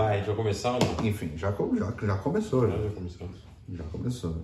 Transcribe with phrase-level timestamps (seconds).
[0.00, 1.06] Vai, vai começar ou não?
[1.06, 2.68] Enfim, já, já, já começou.
[2.68, 3.36] Já, Já, já começamos.
[3.72, 4.34] já começou.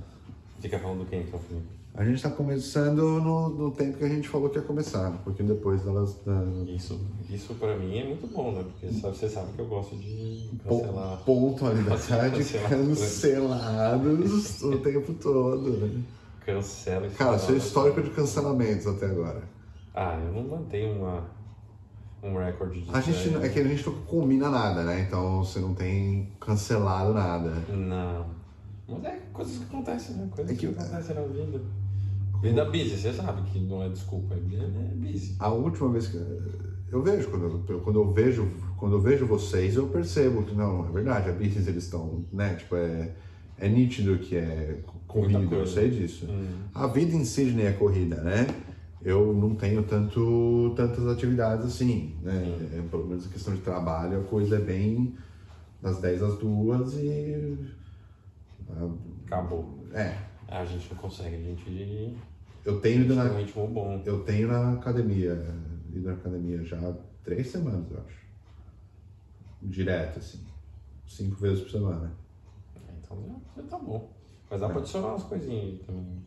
[0.60, 1.66] Fica falando do quem então, Felipe?
[1.94, 5.16] A gente tá começando no, no tempo que a gente falou que ia começar, um
[5.16, 6.14] pouquinho depois delas.
[6.26, 7.00] Da, Isso,
[7.30, 8.64] isso pra mim é muito bom, né?
[8.64, 11.22] Porque sabe, você sabe que eu gosto de cancelar.
[11.24, 12.52] pontualidade cancelados
[14.62, 15.70] o tempo todo.
[15.70, 16.02] né?
[16.44, 17.16] Cancela isso.
[17.16, 19.42] Cara, seu histórico de cancelamentos até agora.
[19.94, 21.24] Ah, eu não mantenho uma,
[22.22, 22.90] um recorde de.
[22.94, 25.00] A gente, é que a gente não combina nada, né?
[25.06, 27.50] Então você não tem cancelado nada.
[27.68, 28.26] Não.
[28.88, 30.28] Mas é coisas que acontecem, né?
[30.30, 31.60] Coisas É que- que, acontecem na vida.
[32.42, 35.36] Vida busy, você sabe que não é desculpa, é é busy.
[35.38, 36.16] A última vez que
[36.92, 40.86] eu vejo quando eu, quando eu vejo quando eu vejo vocês eu percebo que não
[40.86, 43.10] é verdade a business eles estão né tipo é
[43.58, 46.46] é nítido que é corrida eu sei disso Hum.
[46.74, 48.46] a vida em Sydney é corrida né
[49.06, 52.42] eu não tenho tanto tantas atividades assim né
[52.76, 55.16] É, pelo menos a questão de trabalho a coisa é bem
[55.80, 57.68] das 10 às 2 e
[59.26, 59.78] Acabou.
[59.92, 60.18] é
[60.48, 62.16] A gente não consegue, a gente.
[62.64, 64.02] eu tenho ido na bom.
[64.04, 65.34] eu tenho na academia
[65.92, 66.92] ido na academia já há
[67.24, 68.26] três semanas eu acho
[69.62, 70.40] direto assim
[71.06, 72.12] cinco vezes por semana
[72.98, 73.16] Então
[73.56, 74.10] já, já tá bom.
[74.50, 76.26] Mas dá pra adicionar umas coisinhas aí também.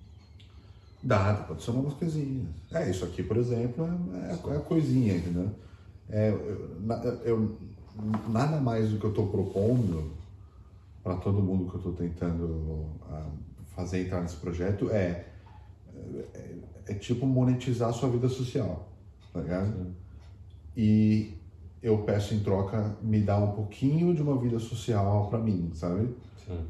[1.01, 2.49] Dá, dá pra adicionar umas coisinhas.
[2.71, 5.49] É, isso aqui, por exemplo, é, é a coisinha, entendeu?
[6.09, 7.57] É, eu, eu-
[8.27, 10.11] nada mais do que eu tô propondo
[11.03, 13.29] para todo mundo que eu tô tentando ah,
[13.75, 15.25] fazer entrar nesse projeto é,
[16.33, 18.91] é, é tipo monetizar a sua vida social,
[19.33, 19.71] tá ligado?
[19.73, 19.95] Sim.
[20.75, 21.33] E
[21.81, 26.15] eu peço em troca, me dá um pouquinho de uma vida social para mim, sabe?
[26.45, 26.65] Sim.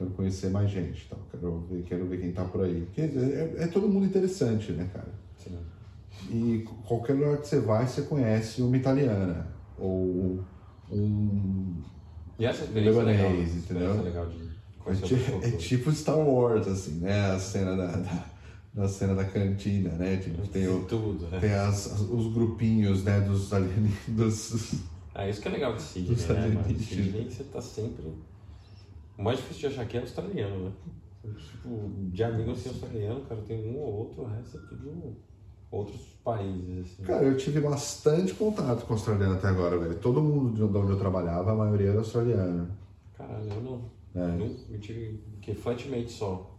[0.00, 1.18] Quero conhecer mais gente, então.
[1.30, 2.86] quero, ver, quero ver quem tá por aí.
[2.86, 5.12] Porque é, é todo mundo interessante, né, cara?
[5.36, 5.58] Sim.
[6.30, 10.42] E qualquer lugar que você vai, você conhece uma italiana ou
[10.90, 11.82] um.
[12.38, 13.02] E essa experiência é
[13.42, 14.02] experiência entendeu?
[14.02, 14.38] legal de
[15.42, 17.32] É, é tipo Star Wars, assim, né?
[17.32, 18.24] A cena da, da,
[18.72, 20.16] da cena da cantina, né?
[20.16, 21.40] Tipo, tem, o, tudo, né?
[21.40, 24.76] tem as, as- os grupinhos, né, dos alienígenas.
[25.14, 26.42] Ah, isso que é legal de Dos né?
[26.44, 26.86] alienígenas.
[26.86, 28.04] Sydney você tá sempre.
[29.20, 30.72] O mais difícil de achar aqui é australiano, né?
[31.36, 35.14] Tipo, de amigo assim australiano, cara, tem um ou outro, o resto é tudo
[35.70, 37.02] outros países, assim.
[37.02, 39.94] Cara, eu tive bastante contato com australiano até agora, velho.
[39.96, 42.70] Todo mundo de onde eu trabalhava, a maioria era australiana.
[43.12, 43.82] Caralho, eu não.
[44.14, 44.40] É.
[44.40, 46.58] Eu, eu tive que flatmate só.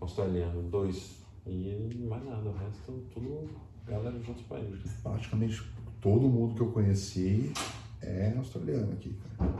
[0.00, 1.20] Australiano, dois.
[1.46, 1.76] E
[2.08, 3.50] mais nada, o resto tudo
[3.86, 4.92] galera de outros países.
[5.02, 5.62] praticamente
[6.00, 7.52] todo mundo que eu conheci
[8.00, 9.50] é australiano aqui, cara.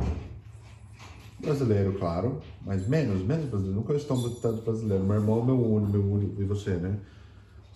[1.40, 3.82] Brasileiro, claro, mas menos, menos brasileiro.
[3.82, 5.02] Conheço tão- tanto brasileiro.
[5.04, 6.98] Meu irmão é meu único, meu único, e você, né?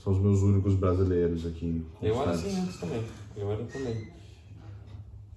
[0.03, 1.85] São os meus únicos brasileiros aqui.
[2.03, 3.03] Eu era assim antes também.
[3.37, 4.07] Eu era também.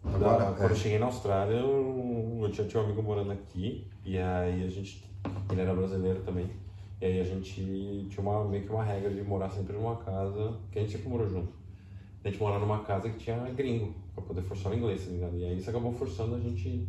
[0.04, 0.74] Agora, Da- quando é.
[0.74, 4.68] eu cheguei na Austrália, eu, eu tinha, tinha um amigo morando aqui, e aí a
[4.68, 5.06] gente.
[5.52, 6.50] Ele era brasileiro também.
[7.00, 10.58] E aí a gente tinha uma, meio que uma regra de morar sempre numa casa,
[10.72, 11.54] que a gente sempre morou junto.
[12.24, 15.38] A gente morava numa casa que tinha gringo, pra poder forçar o inglês, tá ligado?
[15.38, 16.88] E aí isso acabou forçando a gente.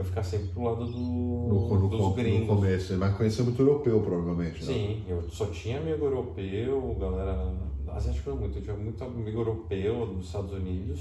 [0.00, 2.46] Eu ficar sempre pro lado do, No, no, dos no gringos.
[2.48, 4.60] começo, mas conheceu muito europeu, provavelmente.
[4.64, 4.72] né?
[4.72, 7.52] Sim, eu só tinha amigo europeu, galera.
[7.88, 11.00] Asiático não muito, eu tinha muito amigo europeu dos Estados Unidos,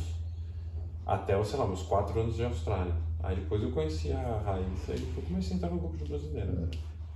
[1.06, 2.94] até, sei lá, meus quatro anos de Austrália.
[3.24, 6.68] Aí depois eu conheci a Raíssa e eu comecei a entrar no grupo de brasileiro.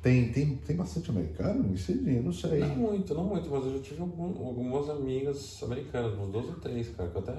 [0.02, 2.18] Tem, tem, tem bastante americano Sydney?
[2.18, 2.60] Eu não sei.
[2.60, 6.56] Não muito, não muito, mas eu já tive algum- algumas amigas americanas, uns dois ou
[6.56, 7.34] três, cara, que até.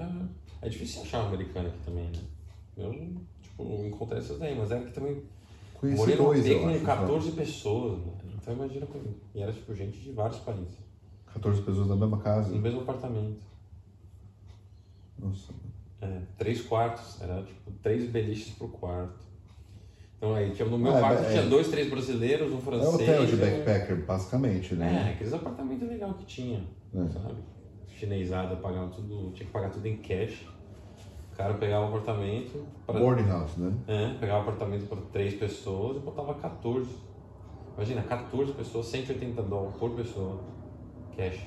[0.61, 2.19] É difícil achar uma americana aqui também, né?
[2.77, 2.93] Eu,
[3.57, 5.23] tipo, encontrei essas daí, mas era que também.
[5.73, 6.79] Conheci Morei num dois, eu com acho.
[6.85, 8.13] 14 pessoas, né?
[8.41, 9.15] Então imagina comigo.
[9.33, 10.77] E era tipo gente de vários países.
[11.33, 12.49] 14 pessoas na mesma casa.
[12.53, 13.41] No mesmo apartamento.
[15.19, 15.53] Nossa.
[16.01, 19.25] É, três quartos, era tipo três beliches pro quarto.
[20.17, 22.93] Então aí tinha no meu Ah, quarto é- tinha dois, três brasileiros, um É francês.
[22.93, 25.11] hotel de um- backpacker, basicamente, É, né?
[25.13, 27.09] aqueles apartamentos legais que tinha, É.
[27.09, 27.35] sabe?
[27.89, 30.45] Chinesada, pagava tudo, tinha que pagar tudo em cash.
[31.35, 33.73] O cara pegava o apartamento, pra, Boarding house, né?
[33.87, 36.89] é, pegava o apartamento para três pessoas e botava 14.
[37.75, 40.39] Imagina, 14 pessoas, 180 dólares por pessoa,
[41.17, 41.45] cash.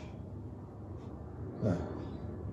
[1.64, 1.74] É.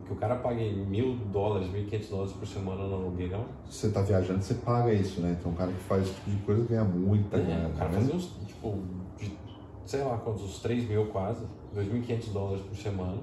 [0.06, 3.44] Que o cara pague mil dólares, 1.500 dólares por semana no aluguel.
[3.70, 5.36] Se você tá viajando, você paga isso, né?
[5.38, 7.68] Então, um cara que faz esse tipo de coisa ganha muita É, grana.
[7.70, 7.96] o cara né?
[7.98, 8.78] fazia uns, tipo,
[9.18, 9.38] de,
[9.86, 11.44] sei lá quantos, uns 3 mil quase,
[11.76, 13.18] 2.500 dólares por semana.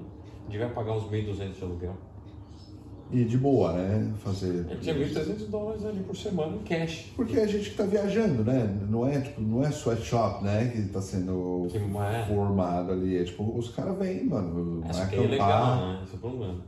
[0.47, 1.95] Devia pagar uns 1.200 de aluguel.
[3.13, 4.11] E de boa, né?
[4.17, 4.65] Fazer.
[4.69, 7.11] Ele tinha 1.300 dólares ali por semana em cash.
[7.15, 8.65] Porque a gente que tá viajando, né?
[8.89, 10.69] Não é, tipo, não é sweatshop, né?
[10.69, 12.25] Que tá sendo Que é.
[12.27, 13.17] formado ali.
[13.17, 14.83] É tipo, os caras vêm, mano.
[14.89, 16.01] É, só que é ilegal, né?
[16.03, 16.61] Esse é o problema.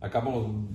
[0.00, 0.66] Acabam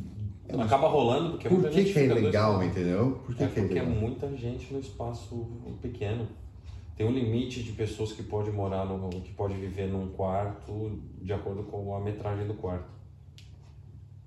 [0.62, 3.22] Acaba rolando porque Por muita que, gente que é fica dois entendeu?
[3.26, 5.48] Por que, É que é porque é muita gente no espaço
[5.82, 6.28] pequeno.
[6.96, 11.34] Tem um limite de pessoas que pode morar no, que pode viver num quarto de
[11.34, 12.86] acordo com a metragem do quarto.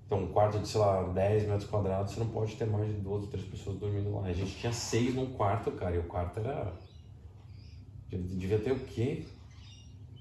[0.07, 3.01] Então, um quarto de, sei lá, 10 metros quadrados, você não pode ter mais de
[3.01, 4.23] duas ou três pessoas dormindo lá.
[4.23, 6.73] A gente tinha seis num quarto, cara, e o quarto era.
[8.09, 9.25] Devia ter o quê?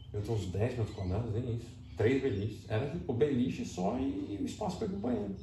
[0.06, 1.68] Devia ter uns 10 metros quadrados, nem isso.
[1.96, 2.68] Três beliches.
[2.68, 5.36] Era tipo beliche só e o espaço para ir pro banheiro.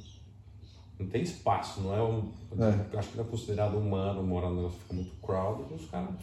[1.00, 2.30] Não tem espaço, não é um.
[2.60, 2.94] É.
[2.94, 6.16] Eu acho que não é considerado humano morar no negócio, fica muito crowded, os caras.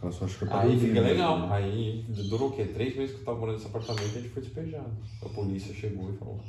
[0.00, 1.08] Cara só acha que Aí fica né?
[1.08, 1.52] legal.
[1.52, 2.64] Aí durou o quê?
[2.66, 4.92] Três meses que eu tava morando nesse apartamento e a gente foi despejado.
[5.22, 6.40] A polícia chegou e falou.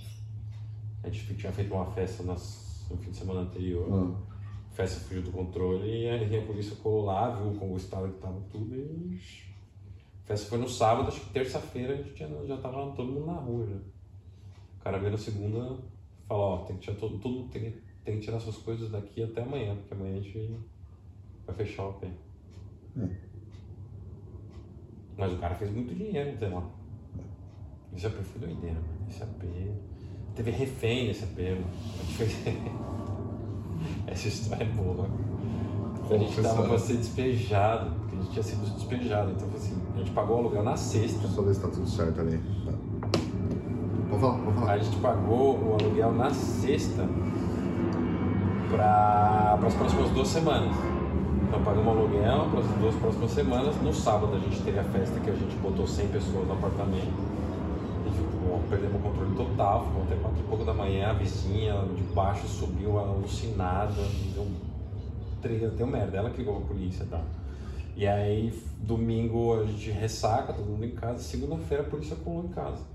[1.04, 3.88] A gente tinha feito uma festa nas- no fim de semana anterior.
[3.92, 4.30] Ah,
[4.72, 8.20] festa fugiu do controle e aí a polícia colou lá, viu como o estado que
[8.20, 9.20] tava tudo e.
[10.24, 13.26] A festa foi no sábado, acho que terça-feira a gente tinha, já tava todo mundo
[13.26, 13.76] na rua já.
[13.78, 17.74] O cara veio na segunda e falou, ó, tem que tirar todo, tudo, tem,
[18.06, 20.56] tem que tirar suas coisas daqui até amanhã, porque amanhã a gente
[21.48, 22.12] vai fechar o pé.
[22.96, 23.29] É.
[25.20, 26.64] Mas o cara fez muito dinheiro, sei lá.
[27.94, 29.06] Esse AP foi doideira, mano.
[29.10, 29.44] Esse AP.
[30.34, 31.66] Teve refém nesse AP, mano.
[32.00, 32.58] A gente fez.
[34.08, 35.10] Essa história é boa.
[36.10, 39.32] A gente tava pra ser despejado, porque a gente tinha sido despejado.
[39.32, 41.20] Então, assim, a gente pagou o aluguel na sexta.
[41.20, 42.40] Deixa eu só ver se tá tudo certo ali.
[42.66, 42.72] Tá.
[44.10, 44.72] Pode falar, pode falar.
[44.72, 47.08] A gente pagou o aluguel na sexta
[48.72, 50.99] para as próximas duas semanas.
[51.50, 53.82] Então pagamos aluguel para as duas próximas semanas.
[53.82, 57.28] No sábado a gente teve a festa que a gente botou 100 pessoas no apartamento.
[58.06, 61.74] E ficou, perdemos o controle total, ficou até quatro e pouco da manhã, a vizinha
[61.96, 64.62] de baixo subiu alucinada, deu,
[65.42, 67.36] tre- deu merda, ela que ligou pra polícia e tal.
[67.96, 72.50] E aí, domingo a gente ressaca, todo mundo em casa, segunda-feira a polícia colou em
[72.50, 72.89] casa.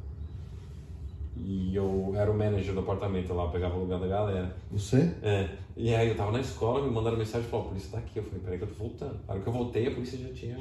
[1.36, 4.56] E eu era o manager do apartamento lá, eu pegava o lugar da galera.
[4.70, 5.14] Você?
[5.22, 5.48] É.
[5.76, 8.18] E aí eu tava na escola, me mandaram mensagem e falaram, a polícia tá aqui.
[8.18, 9.18] Eu falei, peraí que eu tô voltando.
[9.26, 10.56] Na hora que eu voltei, a polícia já tinha.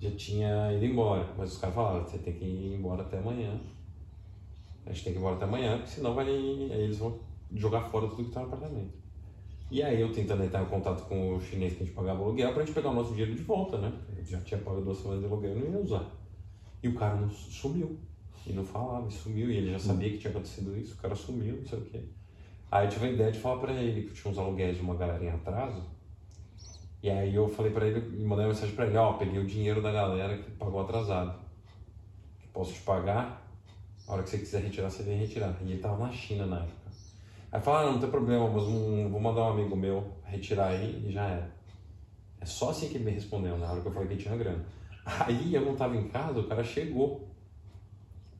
[0.00, 1.28] Já tinha ido embora.
[1.36, 3.60] Mas os caras falaram, você tem que ir embora até amanhã.
[4.86, 6.26] A gente tem que ir embora até amanhã, porque senão vai.
[6.26, 7.18] Aí eles vão
[7.52, 8.92] jogar fora tudo que tá no apartamento.
[9.70, 12.24] E aí eu tentando entrar em contato com o chinês que a gente pagava o
[12.24, 13.92] aluguel pra gente pegar o nosso dinheiro de volta, né?
[14.16, 16.06] Eu já tinha pago duas semanas de aluguel e não ia usar.
[16.82, 17.98] E o cara não sumiu.
[18.46, 19.50] E não falava, e sumiu.
[19.50, 22.04] E ele já sabia que tinha acontecido isso, o cara sumiu, não sei o quê.
[22.70, 24.96] Aí eu tive a ideia de falar pra ele que tinha uns aluguéis de uma
[24.96, 25.82] galera em atraso.
[27.02, 29.82] E aí eu falei pra ele, mandei uma mensagem pra ele, ó, peguei o dinheiro
[29.82, 31.38] da galera que pagou atrasado.
[32.52, 33.42] Posso te pagar?
[34.06, 35.56] A hora que você quiser retirar, você vem retirar.
[35.62, 36.90] E ele tava na China na época.
[37.52, 41.04] Aí fala, ah, não, tem problema, mas um- vou mandar um amigo meu retirar aí
[41.06, 41.54] e já era.
[42.40, 44.64] É só assim que ele me respondeu, na hora que eu falei que tinha grana.
[45.04, 47.33] Aí eu não tava em casa, o cara chegou.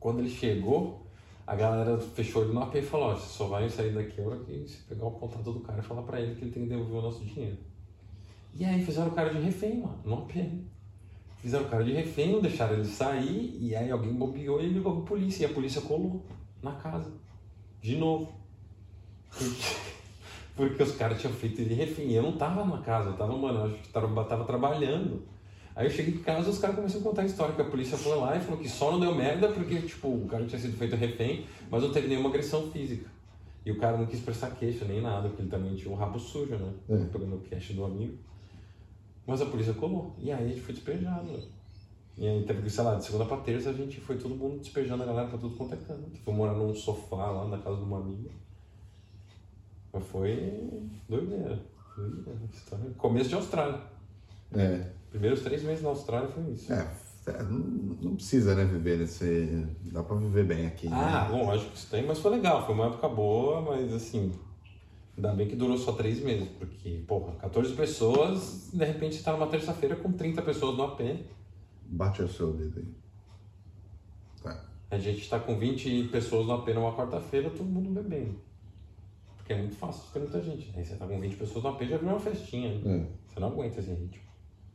[0.05, 1.03] Quando ele chegou,
[1.47, 4.37] a galera fechou ele no AP e falou, ó, só vai sair daqui a hora
[4.37, 6.69] que você pegar o contato do cara e falar pra ele que ele tem que
[6.69, 7.57] devolver o nosso dinheiro.
[8.53, 10.33] E aí fizeram o cara de refém, mano, no AP.
[11.37, 14.73] Fizeram o cara de refém, não deixaram ele sair, e aí alguém bobeou e ele
[14.75, 16.23] ligou pra polícia, e a polícia colou
[16.61, 17.11] na casa.
[17.81, 18.31] De novo.
[20.55, 22.11] Porque, os caras tinham feito ele refém.
[22.11, 25.23] Eu não tava na casa, eu tava, mano, acho que tava, tava trabalhando.
[25.75, 27.65] Aí eu cheguei em casa e os caras começaram a contar a história que a
[27.65, 30.59] polícia foi lá e falou que só não deu merda porque, tipo, o cara tinha
[30.59, 33.09] sido feito refém, mas não teve nenhuma agressão física.
[33.65, 36.17] E o cara não quis prestar queixa nem nada, porque ele também tinha um rabo
[36.19, 36.73] sujo, né?
[36.89, 36.95] É.
[37.11, 38.17] Pegando o cash do amigo.
[39.27, 40.15] Mas a polícia colou.
[40.19, 41.39] E aí a gente foi despejado, né?
[42.17, 44.59] E aí teve que, sei lá, de segunda pra terça a gente foi todo mundo
[44.59, 46.17] despejando a galera pra tudo quanto é canto.
[46.23, 48.29] Foi morar num sofá lá na casa de uma amiga.
[49.91, 50.69] Mas foi
[51.09, 51.59] doideira.
[51.97, 52.39] doideira.
[52.53, 53.81] História- Começo de Austrália.
[54.53, 54.89] É.
[55.15, 56.73] Primeiros três meses na Austrália foi isso.
[56.73, 56.91] É,
[57.27, 59.65] é, não, precisa, né, viver nesse.
[59.85, 60.89] Dá pra viver bem aqui.
[60.91, 61.27] Ah, né?
[61.31, 62.65] bom, lógico que isso tem, mas foi legal.
[62.65, 64.33] Foi uma época boa, mas assim.
[65.15, 69.31] Ainda bem que durou só três meses, porque, porra, 14 pessoas, de repente você tá
[69.31, 70.99] numa terça-feira com 30 pessoas no AP.
[71.85, 72.93] Bate o seu dedo aí.
[74.43, 74.65] Tá.
[74.91, 78.35] A gente tá com 20 pessoas no AP numa quarta-feira, todo mundo bebendo.
[79.37, 80.73] Porque é muito fácil ter muita gente.
[80.75, 82.77] Aí você tá com 20 pessoas no AP, já virou uma festinha.
[82.79, 82.97] né?
[82.97, 83.33] É.
[83.33, 84.25] Você não aguenta esse ritmo.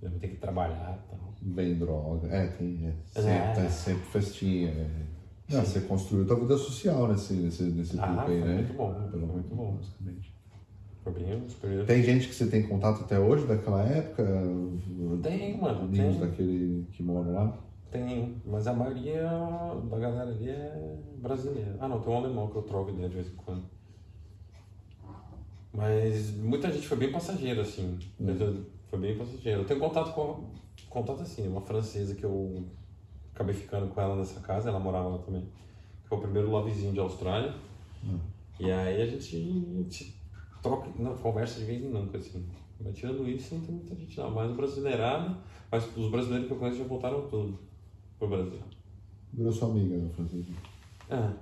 [0.03, 1.35] Já vai ter que trabalhar e tal.
[1.43, 2.29] Bem droga.
[2.29, 2.87] É, tem.
[2.87, 3.67] É, sempre, É.
[3.67, 4.69] é sempre festinha.
[4.71, 5.55] É.
[5.55, 8.55] Não, você construiu tua vida social nesse, nesse, nesse Ah, truque aí, né?
[8.55, 9.73] muito bom, Pelo foi muito bom.
[9.77, 10.35] basicamente.
[11.03, 11.85] Foi bem.
[11.87, 14.23] Tem gente que você tem contato até hoje daquela época?
[15.23, 16.21] Tem, mano, Amigos tem.
[16.21, 17.59] daquele que moram lá?
[17.91, 19.23] Tem, mas a maioria
[19.91, 21.77] da galera ali é brasileira.
[21.81, 23.63] Ah, não, tem um alemão que eu troco ideia de vez em quando.
[25.73, 27.99] Mas muita gente foi bem passageiro, assim.
[28.91, 29.61] Foi bem passageiro.
[29.61, 30.51] Eu tenho contato com.
[30.89, 32.67] Contato assim, uma francesa que eu
[33.33, 35.49] acabei ficando com ela nessa casa, ela morava lá também.
[36.05, 37.55] Foi o primeiro lovezinho de Austrália.
[38.59, 40.21] E aí a gente, a gente
[40.61, 42.45] troca, não, conversa de vez em nunca, assim.
[42.81, 44.31] Mas tirando isso, não tem muita gente não.
[44.31, 45.39] Mas brasileirada,
[45.71, 47.59] mas os brasileiros que eu conheço já voltaram tudo
[48.19, 48.61] pro Brasil.
[49.33, 50.53] Virou sua amiga, né, Francisco?
[51.09, 51.33] É.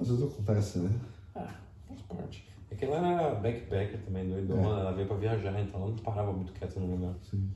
[0.00, 1.00] Às vezes acontece, né?
[1.34, 1.54] Ah,
[1.86, 2.51] faz parte.
[2.72, 6.32] É que ela era backpacker também, doidona, ela veio pra viajar, então ela não parava
[6.32, 7.14] muito quieta no lugar.
[7.22, 7.50] Sim.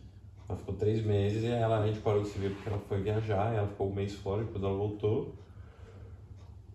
[0.46, 3.00] Ela ficou três meses e ela, a gente parou de se ver porque ela foi
[3.00, 5.34] viajar, ela ficou um mês fora, depois ela voltou.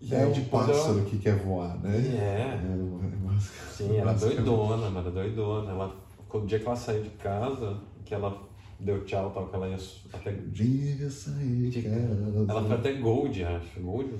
[0.01, 1.05] E É um depois pássaro ela...
[1.07, 1.95] que quer voar, né?
[1.97, 2.59] É.
[2.65, 4.43] É, Sim, era basicamente.
[4.43, 5.71] doidona, mas era doidona.
[5.71, 5.95] Ela,
[6.33, 8.41] o dia que ela saiu de casa, que ela
[8.79, 9.77] deu tchau tal, que ela ia
[10.11, 10.31] até.
[10.31, 12.45] Diga sair, De- cara.
[12.49, 13.79] Ela foi até Gold, acho.
[13.79, 14.15] Gold,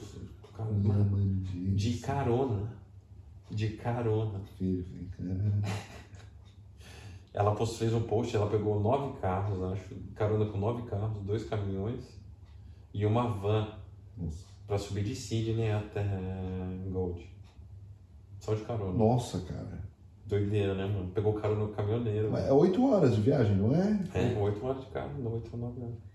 [0.55, 0.69] cara,
[1.73, 2.80] de carona.
[3.51, 4.39] De carona.
[4.57, 5.23] Filho, cá.
[7.33, 12.19] Ela fez um post, ela pegou nove carros, acho, carona com nove carros, dois caminhões
[12.93, 13.67] e uma van
[14.67, 16.03] pra subir de Sydney até
[16.89, 17.25] Gold.
[18.37, 18.97] Só de carona.
[18.97, 19.81] Nossa, cara.
[20.25, 21.09] Doideira, né, mano?
[21.11, 22.35] Pegou carona com caminhoneiro.
[22.35, 24.03] É oito horas de viagem, não é?
[24.13, 26.10] É, oito horas de carro, não, oito ou nove horas.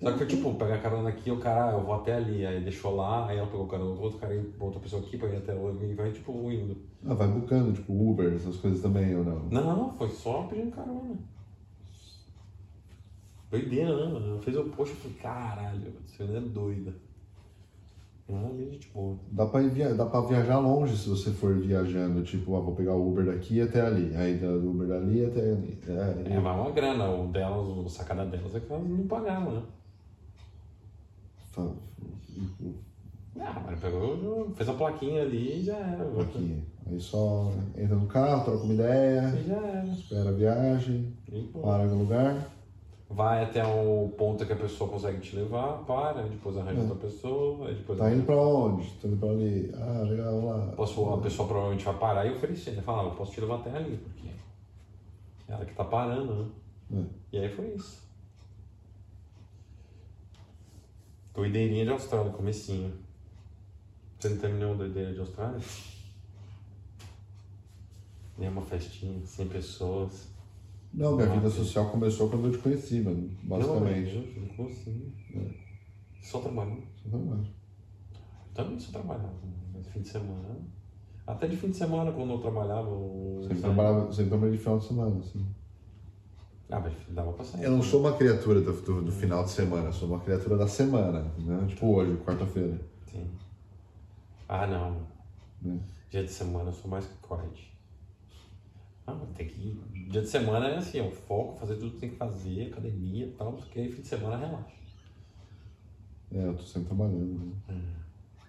[0.00, 3.26] Só que, tipo, pegar carona aqui, o cara, eu vou até ali, aí deixou lá,
[3.26, 5.70] aí ela pegou carona com outro cara e outra pessoa aqui pra ir até lá,
[5.70, 6.76] e vai, tipo, indo.
[7.06, 9.48] Ah, vai bucando, tipo Uber, essas coisas também, ou não?
[9.50, 11.16] Não, foi só pedindo carona.
[13.50, 14.42] Doideira, né, mano?
[14.42, 16.92] Fez o post e falei, caralho, você não é doida.
[18.28, 19.16] Não, é gente boa.
[19.30, 19.94] Dá pra, via...
[19.94, 23.60] Dá pra viajar longe se você for viajando, tipo, ah, vou pegar o Uber daqui
[23.60, 25.78] até ali, aí do Uber dali até ali.
[25.86, 29.62] É, vai uma grana, o delas, o sacada delas é que elas não pagavam, né?
[31.54, 31.70] Fa-
[33.40, 36.04] Ah, mas pegou, fez a plaquinha ali e já era.
[36.86, 39.86] Aí só entra no carro, troca uma ideia, E já era.
[39.88, 42.50] espera a viagem, E, para no lugar.
[43.10, 47.72] Vai até o ponto que a pessoa consegue te levar, para, depois arranja outra pessoa,
[47.72, 48.90] depois Tá indo pra onde?
[48.94, 49.70] Tá indo pra ali.
[49.74, 50.72] Ah, legal, lá.
[50.76, 52.82] posso, a pessoa provavelmente vai parar e oferecer, né?
[52.82, 54.28] Falar, eu posso te levar até ali, porque
[55.48, 57.02] é ela que tá parando, né?
[57.32, 57.36] É.
[57.36, 58.02] E aí foi isso.
[61.34, 62.92] Doideirinha de Austrália, comecinho.
[64.18, 65.60] Você não nenhuma doideira de Austrália?
[68.38, 70.28] Nenhuma festinha, 100 pessoas.
[70.92, 73.28] Não, minha vida social começou quando eu te conheci, mano.
[73.42, 74.14] Basicamente.
[74.14, 75.12] Não, mas como assim?
[76.22, 76.82] Só trabalhando.
[77.02, 77.46] Só trabalho.
[78.54, 79.34] Também só trabalhava,
[79.74, 80.56] mas fim de semana.
[81.26, 82.88] Até de fim de semana, quando eu trabalhava.
[82.88, 85.46] eu Sempre trabalhava, sempre trabalhei de final de semana, assim.
[86.70, 87.64] Ah, mas dava pra sair.
[87.64, 90.56] Eu não sou uma criatura do, do, do final de semana, eu sou uma criatura
[90.56, 91.66] da semana, né?
[91.68, 92.80] Tipo hoje, quarta-feira.
[93.10, 93.30] Sim.
[94.48, 95.06] Ah, não.
[95.62, 95.78] Né?
[96.10, 97.72] Dia de semana eu sou mais quiet.
[99.06, 100.08] Ah, mas tem que ir.
[100.10, 103.26] Dia de semana é assim, é o foco, fazer tudo que tem que fazer, academia
[103.26, 104.74] e tal, não sei o que, aí fim de semana relaxa.
[106.32, 107.82] É, eu tô sempre trabalhando, né?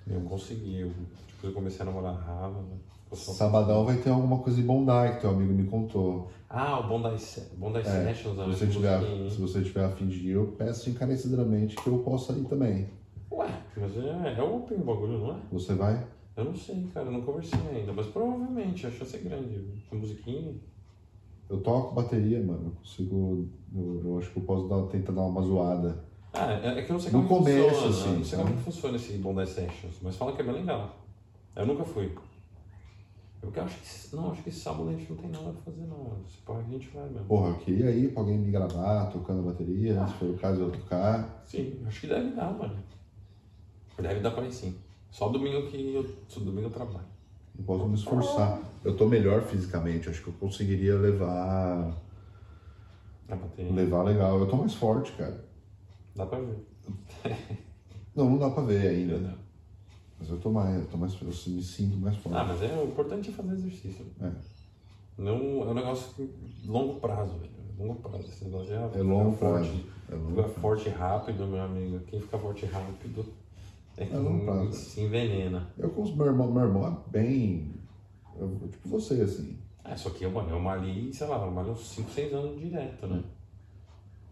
[0.07, 0.93] Eu consegui, eu,
[1.27, 2.77] tipo, eu comecei a namorar a Rava, né?
[3.15, 6.29] Sabadão vai ter alguma coisa em Bondi que teu amigo me contou.
[6.49, 7.15] Ah, o Bondi,
[7.57, 9.31] Bondi É, Sessions, Se você, tiver, consegui.
[9.31, 12.87] se você tiver a fim de ir, eu peço encarecidamente que eu possa ir também.
[13.31, 15.39] Ué, mas é, é open o bagulho, não é?
[15.51, 16.05] Você vai?
[16.37, 19.59] Eu não sei, cara, eu não conversei ainda, mas provavelmente a chance é grande.
[19.89, 20.53] Tem musiquinha.
[21.49, 22.65] Eu toco bateria, mano.
[22.67, 23.47] Eu consigo.
[23.75, 26.03] Eu, eu acho que eu posso dar, tentar dar uma zoada.
[26.33, 27.89] Ah, é, é que eu não sei No como que começo, funciona.
[27.89, 28.57] assim, não sei como sabe?
[28.57, 30.95] que funciona esse Bondi Sessions, mas falam que é bem legal.
[31.55, 32.11] Eu nunca fui.
[33.53, 33.77] Eu acho
[34.09, 34.15] que.
[34.15, 36.17] Não, acho que sábado a gente não tem nada pra fazer, não.
[36.27, 37.25] Se pode, a gente vai mesmo.
[37.27, 40.07] Porra, eu queria ir pra alguém me gravar, tocando bateria, Ah.
[40.07, 41.41] se for o caso eu tocar.
[41.45, 42.75] Sim, acho que deve dar, mano.
[43.97, 44.75] Deve dar pra ir sim.
[45.11, 46.05] Só domingo que eu.
[46.27, 47.05] Só domingo eu trabalho.
[47.57, 48.59] Eu posso me esforçar.
[48.83, 51.95] Eu tô melhor fisicamente, acho que eu conseguiria levar.
[53.27, 53.71] Dá pra ter.
[53.71, 54.37] levar legal.
[54.39, 55.43] Eu tô mais forte, cara.
[56.15, 56.65] Dá pra ver.
[58.15, 59.15] Não, não dá pra ver ainda.
[59.15, 59.37] Entendeu?
[60.25, 62.35] Mas eu tô mais, eu tô mais, eu me sinto mais forte.
[62.35, 64.05] Ah, mas é o importante é fazer exercício.
[64.19, 64.31] É.
[65.19, 66.27] Não, é um negócio
[66.65, 67.51] longo prazo, velho.
[67.77, 68.27] Longo prazo.
[68.27, 69.65] Esse negócio ah, É longo prazo.
[69.69, 69.85] forte.
[70.09, 70.59] É longo Fica prazo.
[70.59, 71.99] forte rápido, meu amigo.
[72.07, 73.25] Quem fica forte rápido
[73.97, 74.71] é É longo prazo.
[74.73, 75.69] se envenena.
[75.77, 77.71] Eu com os meu irmão, meu irmão é bem.
[78.35, 79.59] eu- tipo você, assim.
[79.83, 82.59] É, só que eu, mano, eu malhei, sei lá, eu malhei uns 5, 6 anos
[82.59, 83.23] direto, né?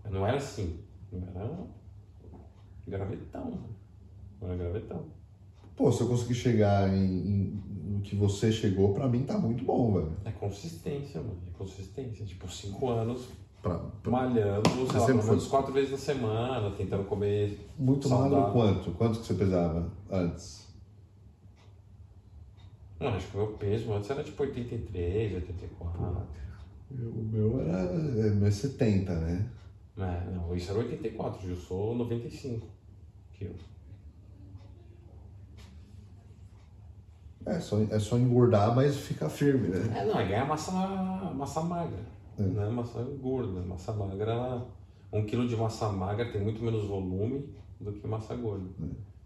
[0.06, 0.80] Eu não era assim.
[1.12, 1.52] Eu era
[2.88, 3.60] gravetão.
[4.42, 5.06] Eu era gravetão.
[5.76, 7.64] Pô, se eu conseguir chegar em, em-
[7.96, 10.12] no que você chegou, pra mim tá muito bom, velho.
[10.26, 11.38] É consistência, mano.
[11.48, 12.26] É consistência.
[12.26, 13.28] Tipo, 5 anos
[13.62, 18.30] Pra, pra- malhando, sei lá, sempre foi- 4 vezes na semana, tentando comer muito magro
[18.32, 18.54] saudável.
[18.54, 18.92] quanto?
[18.92, 20.68] Quanto que você pesava antes?
[23.00, 26.28] Mano, acho que o meu peso antes era tipo 83, 84.
[26.92, 27.80] O meu era
[28.44, 29.50] é, é 70, né?
[29.98, 32.68] É, não, isso era 84, eu sou 95
[33.34, 33.62] quilos.
[37.46, 40.00] É só, é só engordar, mas ficar firme, né?
[40.00, 42.00] É, não, é ganhar massa, massa magra.
[42.38, 42.44] É.
[42.44, 42.70] Né?
[42.70, 43.62] Massa gorda.
[43.62, 44.68] Massa magra, ela,
[45.12, 48.66] um quilo de massa magra tem muito menos volume do que massa gorda.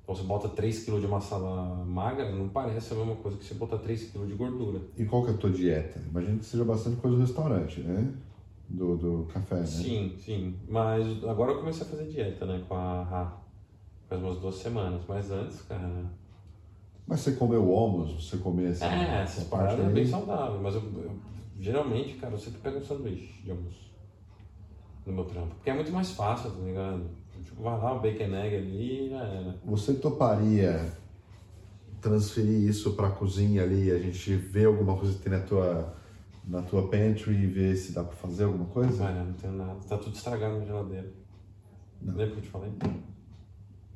[0.04, 3.54] Então você bota 3 kg de massa magra, não parece a mesma coisa que você
[3.54, 4.82] botar 3 kg de gordura.
[4.98, 6.02] E qual que é a tua dieta?
[6.10, 8.14] Imagino que seja bastante coisa do restaurante, né?
[8.70, 9.66] Do, do café, né?
[9.66, 10.56] Sim, sim.
[10.68, 12.64] Mas agora eu comecei a fazer dieta, né?
[12.68, 13.38] Com a Rá.
[14.10, 15.02] Faz umas duas semanas.
[15.08, 16.06] Mas antes, cara.
[17.08, 20.60] Mas você comeu homus, você comeu essa, É, essa parte é bem saudável.
[20.62, 21.16] Mas eu, eu-
[21.60, 23.88] geralmente, cara, eu sempre pego um sanduíche de almoço
[25.06, 25.56] no meu trampo.
[25.56, 27.06] Porque é muito mais fácil, tá ligado?
[27.44, 29.56] Tipo, vai lá, um bacon egg ali já era.
[29.64, 30.92] Você toparia
[32.02, 35.96] transferir isso pra cozinha ali, a gente vê alguma coisa que tem na tua,
[36.46, 39.04] na tua pantry e ver se dá pra fazer alguma coisa?
[39.04, 39.80] Olha, não tenho nada.
[39.88, 41.10] Tá tudo estragado na geladeira.
[42.02, 42.16] Não.
[42.16, 42.72] Lembra que eu te falei?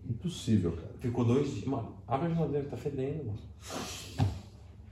[0.09, 0.91] Impossível, cara.
[0.99, 1.65] Ficou dois dias.
[1.65, 3.39] Mano, abre a geladeira, tá fedendo, mano.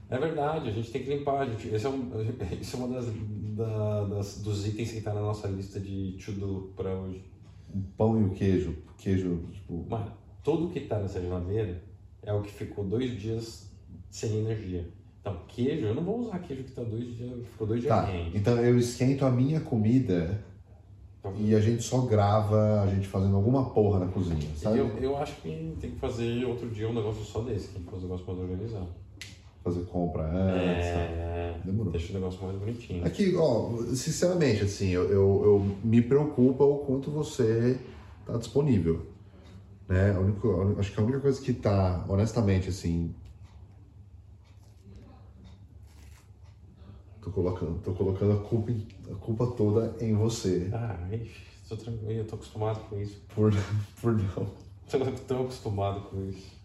[0.08, 1.46] É verdade, a gente tem que limpar.
[1.48, 2.10] Gente, esse, é um,
[2.60, 3.06] esse é uma das,
[3.56, 7.22] da- das- dos itens que tá na nossa lista de to-do pra hoje.
[7.72, 8.76] Um pão e o queijo.
[8.98, 9.86] Queijo, tipo.
[9.88, 10.12] Mano,
[10.42, 11.82] tudo que tá nessa geladeira
[12.22, 13.70] é o que ficou dois dias
[14.10, 14.88] sem energia.
[15.20, 18.06] Então, queijo, eu não vou usar queijo que tá dois dias, ficou dois dias Tá,
[18.10, 18.36] quente.
[18.36, 20.42] então eu esquento a minha comida
[21.36, 24.78] e a gente só grava a gente fazendo alguma porra na cozinha, sabe?
[24.78, 27.90] eu, eu acho que tem que fazer outro dia um negócio só desse, tem que
[27.90, 28.88] fazer um negócio mais organizado.
[29.62, 30.86] Fazer compra antes.
[30.86, 31.04] sabe?
[31.12, 31.92] É, Demorou.
[31.92, 33.04] deixa o negócio mais bonitinho.
[33.04, 37.78] Aqui, ó, sinceramente, assim, eu, eu, eu me preocupa o quanto você
[38.24, 39.04] tá disponível.
[39.86, 40.12] Né?
[40.16, 43.14] A única- acho que a única coisa que tá, honestamente, assim.
[47.20, 50.68] Tô colocando, tô colocando a culpa, em- a culpa toda em você.
[50.72, 50.96] Ah,
[51.68, 53.20] tô tranquilo, eu tô acostumado com isso.
[53.34, 53.52] Por,
[54.00, 54.46] por não.
[54.90, 56.58] Tô tão acostumado com isso.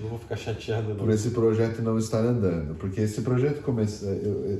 [0.00, 0.96] Não vou ficar chateado, não.
[0.96, 2.74] por esse projeto não estar andando.
[2.76, 4.06] Porque esse projeto começa,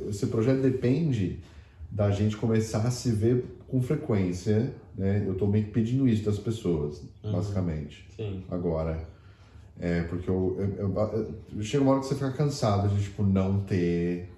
[0.09, 1.41] esse projeto depende
[1.91, 5.25] da gente começar a se ver com frequência, né?
[5.27, 8.07] Eu tô meio que pedindo isso das pessoas, basicamente.
[8.17, 8.43] Sim.
[8.51, 9.07] Agora,
[9.79, 13.23] é porque eu, eu, eu- eu- chega uma hora que você fica cansado de tipo
[13.23, 14.29] não ter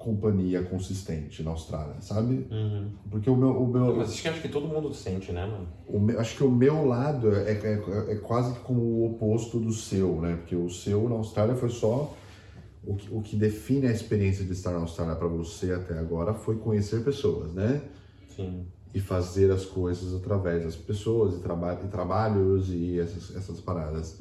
[0.00, 2.46] companhia consistente na Austrália, sabe?
[2.50, 2.90] Uhum.
[3.10, 5.68] Porque o meu, o meu, Mas acho que, acho que todo mundo sente, né, mano?
[5.86, 9.60] o meu- acho que o meu lado é, é, é quase que como o oposto
[9.60, 10.36] do seu, né?
[10.36, 12.16] Porque o seu na Austrália foi só
[12.82, 16.32] o que, o que define a experiência de estar na Austrália para você até agora
[16.32, 17.82] foi conhecer pessoas, né?
[18.34, 18.66] Sim.
[18.94, 24.18] E fazer as coisas através das pessoas e, traba e trabalhos e essas, essas paradas.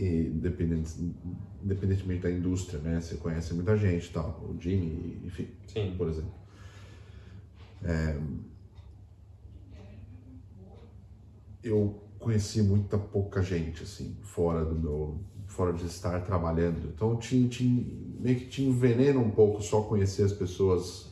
[0.00, 0.94] E dependente,
[1.62, 2.98] independentemente da indústria, né?
[2.98, 4.40] Você conhece muita gente tal.
[4.48, 5.94] O Jimmy, enfim, Sim.
[5.98, 6.32] por exemplo.
[7.84, 8.18] É,
[11.62, 15.18] eu conheci muita pouca gente, assim, fora do meu.
[15.46, 16.88] fora de estar trabalhando.
[16.94, 17.64] Então te, te,
[18.18, 21.10] meio que te envenena um pouco só conhecer as pessoas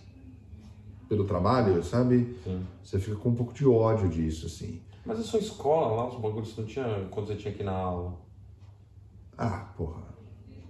[1.11, 2.37] pelo trabalho, sabe?
[2.43, 2.67] Sim.
[2.83, 4.81] Você fica com um pouco de ódio disso, assim.
[5.05, 7.07] Mas a sua escola lá, os bagulhos, não tinha.
[7.11, 8.28] Quando você tinha aqui na aula,
[9.39, 10.03] Ah, porra.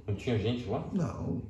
[0.07, 0.89] não tinha gente lá?
[0.93, 1.43] Não.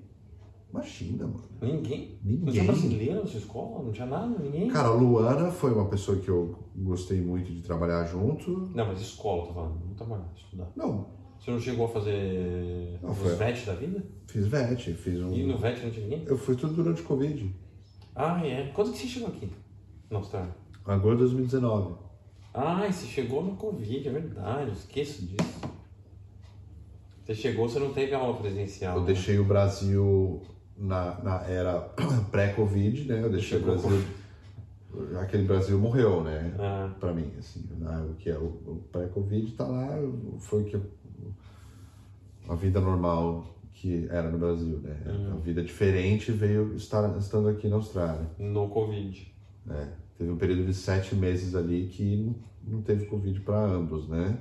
[0.70, 1.44] Imagina, mano.
[1.62, 2.18] Ninguém?
[2.22, 2.52] Não Ninguém.
[2.52, 3.82] tinha brasileiro na sua escola?
[3.84, 4.38] Não tinha nada?
[4.38, 4.68] Ninguém?
[4.68, 8.70] Cara, a Luana foi uma pessoa que eu gostei muito de trabalhar junto.
[8.74, 9.80] Não, mas escola, tô falando.
[9.86, 10.70] Não trabalhar, estudar.
[10.76, 11.06] Não,
[11.40, 13.34] Você não chegou a fazer Não, os foi.
[13.36, 14.04] VET da vida?
[14.26, 15.32] fiz VET, fiz um.
[15.32, 16.24] E no VET não tinha ninguém?
[16.26, 17.54] Eu fui tudo durante o Covid.
[18.14, 18.70] Ah, é.
[18.74, 19.48] Quando que você chegou aqui?
[20.10, 20.54] Na Austrália?
[20.84, 21.94] Agora 2019.
[22.52, 24.68] Ah, você chegou no Covid, é verdade.
[24.68, 25.60] eu Esqueço disso.
[27.28, 28.94] Você chegou, você não teve aula presencial.
[28.96, 29.08] Eu né?
[29.08, 30.40] deixei o Brasil
[30.74, 31.80] na, na era
[32.32, 33.22] pré-Covid, né?
[33.22, 34.02] Eu deixei o Chegou Brasil.
[35.20, 36.54] Aquele Brasil morreu, né?
[36.58, 37.68] Ah, Pra mim, assim.
[37.78, 38.06] né?
[38.10, 39.90] O que é o, o pré-Covid tá lá,
[40.40, 40.80] foi o que.
[42.48, 44.96] A vida normal que era no Brasil, né?
[45.30, 48.26] A vida diferente veio estar, estando aqui na Austrália.
[48.38, 49.30] no Covid.
[49.66, 49.92] né?
[50.16, 52.34] Teve um período de sete meses ali que não,
[52.66, 54.38] não teve Covid para ambos, né?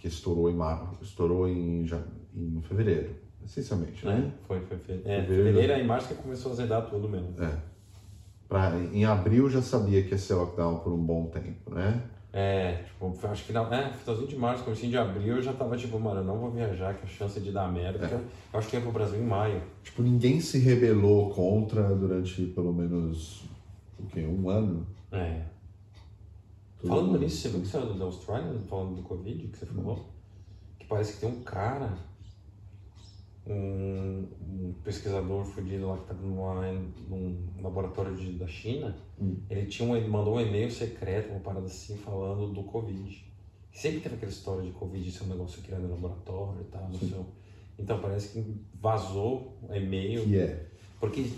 [0.00, 0.94] Porque estourou em, mar...
[1.02, 1.84] estourou em,
[2.34, 4.14] em fevereiro, essencialmente, né?
[4.14, 4.32] né?
[4.48, 4.94] Foi, foi, foi.
[5.04, 5.44] É, Fevereiro.
[5.44, 7.34] fevereiro e março que começou a azedar tudo mesmo.
[7.38, 7.58] É.
[8.48, 12.02] Pra, em abril já sabia que ia ser lockdown por um bom tempo, né?
[12.32, 15.76] É, tipo, acho que na, é, finalzinho de março, comecinho de abril, eu já tava
[15.76, 18.06] tipo, mano, eu não vou viajar, que a chance de dar merda.
[18.06, 18.20] Eu,
[18.54, 19.60] eu acho que ia pro Brasil em maio.
[19.82, 23.44] Tipo, ninguém se rebelou contra durante pelo menos,
[23.98, 24.20] o quê?
[24.22, 24.86] Um ano?
[25.12, 25.42] É.
[26.86, 30.06] Falando nisso, você viu que saiu da Austrália, falando do Covid, que você falou?
[30.78, 31.92] Que parece que tem um cara,
[33.46, 36.72] um, um pesquisador fudido lá que tá numa,
[37.08, 39.36] num laboratório de, da China, Hum.
[39.50, 43.22] ele tinha um, ele mandou um e-mail secreto, uma parada assim, falando do Covid.
[43.72, 46.98] Sempre teve aquela história de Covid ser um negócio criado no laboratório e tal, no
[46.98, 47.26] seu.
[47.78, 50.24] Então parece que vazou e-mail.
[50.24, 50.66] Que é.
[50.98, 51.30] Porque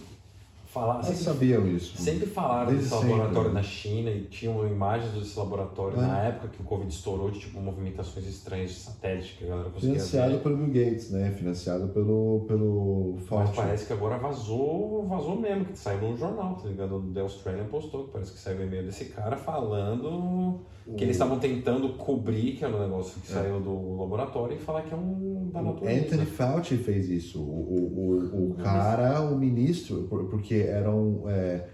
[0.72, 1.02] falar.
[1.02, 1.96] Vocês Sempre, sabiam isso?
[1.96, 3.54] sempre falaram Desde desse sempre, laboratório né?
[3.54, 6.00] na China e tinham imagens desse laboratório É.
[6.00, 9.70] na época que o Covid estourou, de tipo movimentações estranhas de satélite que a galera
[9.70, 10.42] conseguia Financiado ver.
[10.42, 11.30] pelo Bill Gates, né?
[11.36, 13.52] Financiado pelo, pelo Mas Fauci.
[13.56, 16.96] parece que agora vazou, vazou mesmo, que saiu no jornal, tá ligado?
[16.96, 20.60] O The Australian postou, que parece que saiu o e-mail desse cara falando
[20.96, 23.34] que eles estavam tentando cobrir que era um negócio que É.
[23.36, 26.06] saiu do laboratório e falar que é um da natureza.
[26.06, 27.40] Anthony Fauci fez isso.
[27.40, 30.24] O, o, o, o cara, o ministro, por-
[30.62, 31.24] porque eram.
[31.28, 31.66] É,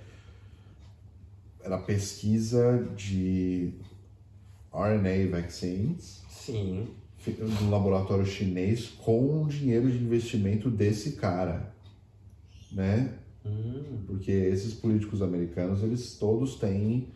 [1.62, 3.72] era pesquisa de
[4.72, 6.88] RNA vaccines Sim,
[7.26, 11.74] no laboratório chinês com o dinheiro de investimento desse cara.
[12.72, 13.12] Né?
[13.44, 17.08] Hum, Porque esses políticos americanos, eles todos têm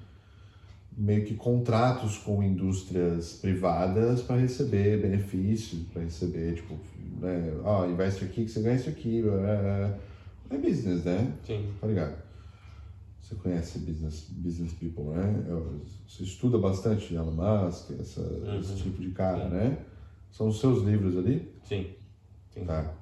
[0.94, 6.74] meio que contratos com indústrias privadas para receber benefícios, para receber, tipo,
[7.20, 9.22] né, ó, investe aqui que você ganha isso aqui.
[9.26, 10.11] É,
[10.56, 11.32] é business, né?
[11.44, 11.72] sim.
[11.80, 12.16] Tá ligado?
[13.20, 15.44] Você conhece business, business people, né?
[15.48, 18.20] Eu- Você estuda bastante Elon Musk, essa,
[18.60, 19.50] esse tipo de cara, Sim.
[19.54, 19.78] né?
[20.30, 21.48] São os seus livros ali?
[21.62, 21.86] Sim,
[22.50, 22.64] sim.
[22.64, 22.92] Tá.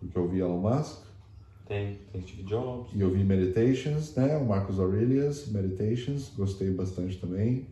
[0.00, 1.02] Porque eu vi Elon Musk,
[1.64, 2.92] Tem, tem Steve Jobs.
[2.94, 4.36] E eu vi Meditations, né?
[4.38, 7.66] O Marcus Aurelius, Meditations, gostei bastante também.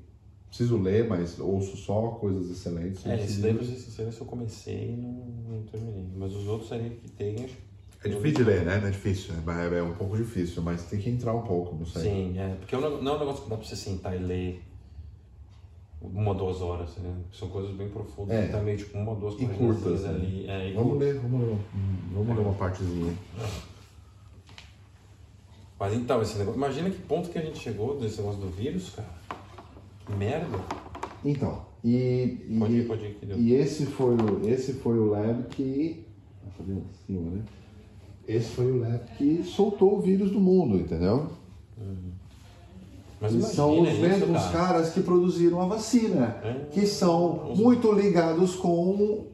[0.48, 3.04] Preciso ler, mas ouço só coisas excelentes.
[3.04, 5.10] É, Esse esse livro- daí, pra ser sincero, eu comecei e não,
[5.56, 6.06] não terminei.
[6.14, 7.56] Mas os outros ali que tem, acho
[8.06, 8.78] É difícil de ler, né?
[8.78, 11.86] Não é difícil, é, é um pouco difícil, mas tem que entrar um pouco, não
[11.86, 12.02] sei.
[12.02, 12.54] Sim, é.
[12.60, 14.62] Porque é não é um negócio que dá pra você sentar e ler
[16.00, 17.14] uma, duas horas, né?
[17.32, 18.36] São coisas bem profundas.
[18.36, 18.48] É.
[18.48, 20.10] Tá meio tipo uma, duas E páginas curtas, né?
[20.10, 20.46] ali.
[20.48, 21.08] É, e Vamos curtas.
[21.08, 21.58] ler, vamos ler,
[22.12, 23.14] vamos ler uma partezinha.
[25.78, 26.58] Mas então, esse negócio.
[26.58, 29.08] Imagina que ponto que a gente chegou desse negócio do vírus, cara.
[30.06, 30.58] Que merda.
[31.24, 36.04] Então, e, e, Pode ir, pode e esse, foi o, esse foi o lab que.
[36.44, 37.42] Tá fazendo cima, né?
[38.26, 41.28] Esse foi o lab que soltou o vírus do mundo, entendeu?
[43.20, 44.52] Mas Eles são os imagina mesmos cara.
[44.52, 46.66] caras que produziram a vacina, É.
[46.70, 49.26] que são muito ligados com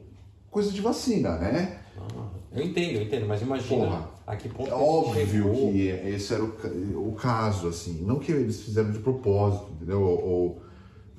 [0.49, 1.79] coisa de vacina, né?
[1.97, 4.09] Ah, eu entendo, eu entendo, mas imagina Porra.
[4.25, 5.71] a que ponto É óbvio chegou.
[5.73, 8.03] que esse era o, o caso, assim.
[8.05, 10.01] Não que eles fizeram de propósito, entendeu?
[10.01, 10.61] Ou, ou,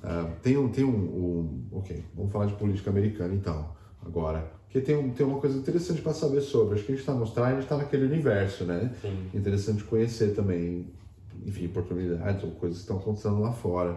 [0.03, 3.67] ah, tem um, tem um, um- Ok, vamos falar de política americana então,
[4.05, 4.53] agora.
[4.64, 6.75] Porque tem, tem uma coisa interessante para saber sobre.
[6.75, 8.93] Acho que a gente está mostrando, a gente está naquele universo, né?
[9.01, 9.29] Sim.
[9.33, 10.87] Interessante conhecer também,
[11.47, 13.97] enfim, oportunidades ou coisas que estão acontecendo lá fora.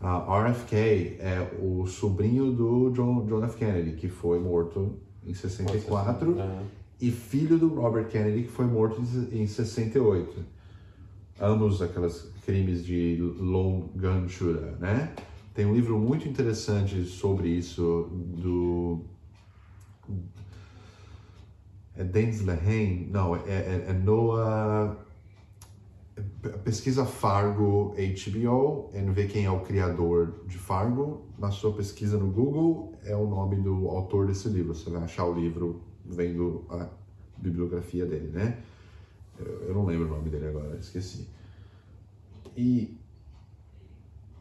[0.00, 0.74] A RFK
[1.20, 3.56] é o sobrinho do John, John F.
[3.56, 6.62] Kennedy, que foi morto em 64 É.
[7.00, 10.38] e filho do Robert Kennedy, que foi morto em 68.
[11.38, 15.12] Ambos aqueles crimes de long gun shooter, né?
[15.54, 19.00] Tem um livro muito interessante sobre isso do
[21.96, 24.96] é Dennis Lehane, não, é, é, é Noah
[26.44, 31.26] é pesquisa Fargo HBO e ver quem é o criador de Fargo.
[31.38, 34.74] Na sua pesquisa no Google é o nome do autor desse livro.
[34.74, 36.88] Você vai achar o livro vendo a
[37.38, 38.58] bibliografia dele, né?
[39.38, 41.28] Eu não lembro o nome dele agora, esqueci.
[42.56, 42.98] E.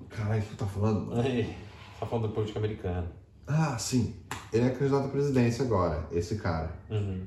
[0.10, 1.14] Caralho, o que tu tá falando?
[1.20, 1.56] Aí,
[2.00, 3.19] tá falando da política americana.
[3.52, 4.16] Ah, sim.
[4.54, 6.72] Ele é candidato à presidência agora, esse cara.
[6.90, 7.24] Uhum.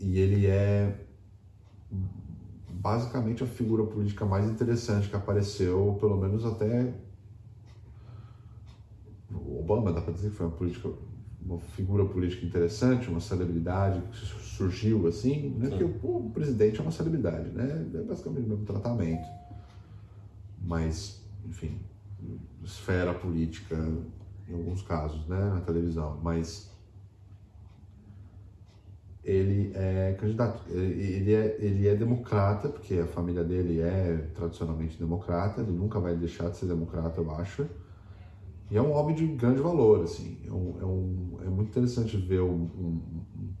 [0.00, 0.98] E ele é
[2.68, 6.92] basicamente a figura política mais interessante que apareceu, pelo menos até
[9.32, 10.90] o Obama, dá para dizer que foi uma política
[11.44, 15.68] uma figura política interessante, uma celebridade que surgiu assim, né?
[15.68, 17.84] Porque o presidente é uma celebridade, né?
[17.94, 19.28] É basicamente o mesmo tratamento.
[20.64, 21.80] Mas, enfim,
[22.62, 23.76] esfera política
[24.46, 26.70] em alguns casos, né, na televisão, mas
[29.22, 35.60] ele é candidato, ele é, ele é democrata, porque a família dele é tradicionalmente democrata,
[35.60, 37.68] ele nunca vai deixar de ser democrata, eu acho.
[38.70, 40.40] E é um homem de grande valor, assim.
[40.44, 43.54] É, um, é, um, é muito interessante ver um, um-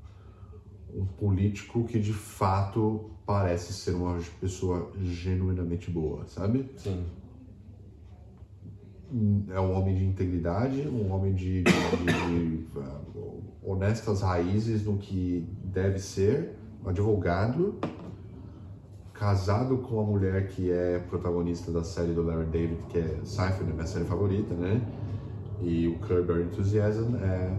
[0.94, 6.68] um político que de fato parece ser uma pessoa genuinamente boa, sabe?
[6.76, 7.04] Sim.
[9.50, 14.96] É um homem de integridade, um homem de, de- de- de, uh, honestas raízes no
[14.96, 17.74] que deve ser, um advogado,
[19.12, 23.72] casado com uma mulher que é protagonista da série do Larry David, que é Seinfeld,
[23.72, 24.80] minha série favorita, né?
[25.60, 27.50] E o Curb Your Enthusiasm é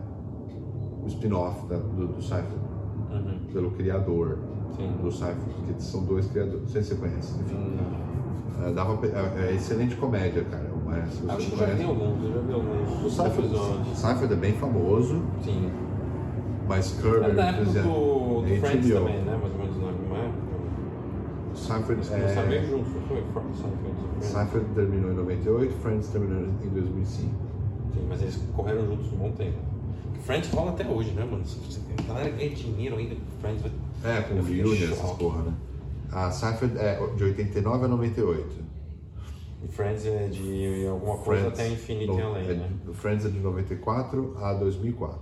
[1.04, 2.74] o spin-off do, do Seinfeld,
[3.12, 3.38] Uhum.
[3.54, 4.40] pelo criador
[4.76, 4.92] Sim.
[5.02, 7.56] do Seinfeld, que são dois criadores, não sei se você conhece, enfim.
[7.56, 8.04] Hum,
[8.66, 10.73] É, dava, é, é excelente comédia, cara.
[10.94, 11.08] Né?
[11.12, 11.84] Se Acho você que já vi conhece.
[11.84, 13.96] alguns, eu já vi alguns O.
[13.96, 15.72] Seinfeld é bem famoso, Sim.
[16.68, 19.00] mas É Curb, da época do, do Friends HBO.
[19.00, 19.40] também, né?
[19.42, 20.44] Mais ou menos na mesma época.
[21.96, 23.24] Começaram meio é, juntos, não foi?
[24.22, 27.30] Seinfeld terminou em 98, Friends terminou em 2005.
[27.94, 29.58] Sim, mas eles correram juntos um bom tempo.
[30.24, 31.44] Friends rola até hoje, né, mano?
[32.00, 33.62] A galera ganha dinheiro ainda com Friends.
[33.62, 35.54] vai- É, com em essas porra, né?
[36.12, 38.63] A Seinfeld é de 89 a 98.
[39.64, 42.72] E Friends é de alguma coisa até infinito e no- além, é, né?
[42.88, 45.20] o Friends é de 94 a 2004.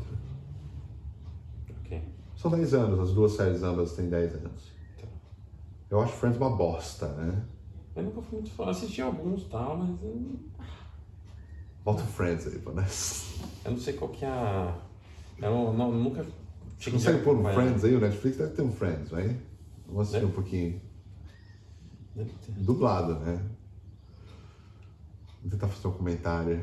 [1.82, 2.02] Ok.
[2.36, 4.72] São 10 anos, as duas séries ambas têm 10 anos.
[5.00, 5.08] Tá.
[5.90, 7.44] Eu acho Friends uma bosta, né?
[7.96, 10.00] Eu nunca fui muito fã, assisti alguns e tal, mas
[11.84, 12.74] Bota o Friends aí, pra
[13.66, 14.76] eu não sei qual que é a.
[15.40, 16.24] Eu não, não- nunca
[16.78, 17.56] cheguei Consegue pôr acompanhar.
[17.56, 17.96] Friends aí?
[17.96, 19.36] O Netflix deve ter um Friends, vai?
[19.88, 20.26] Vamos assistir Deve.
[20.32, 20.82] um pouquinho.
[22.16, 22.52] Deve ter.
[22.54, 23.44] Dublado, né?
[25.42, 26.62] Vou tentar fazer um comentário.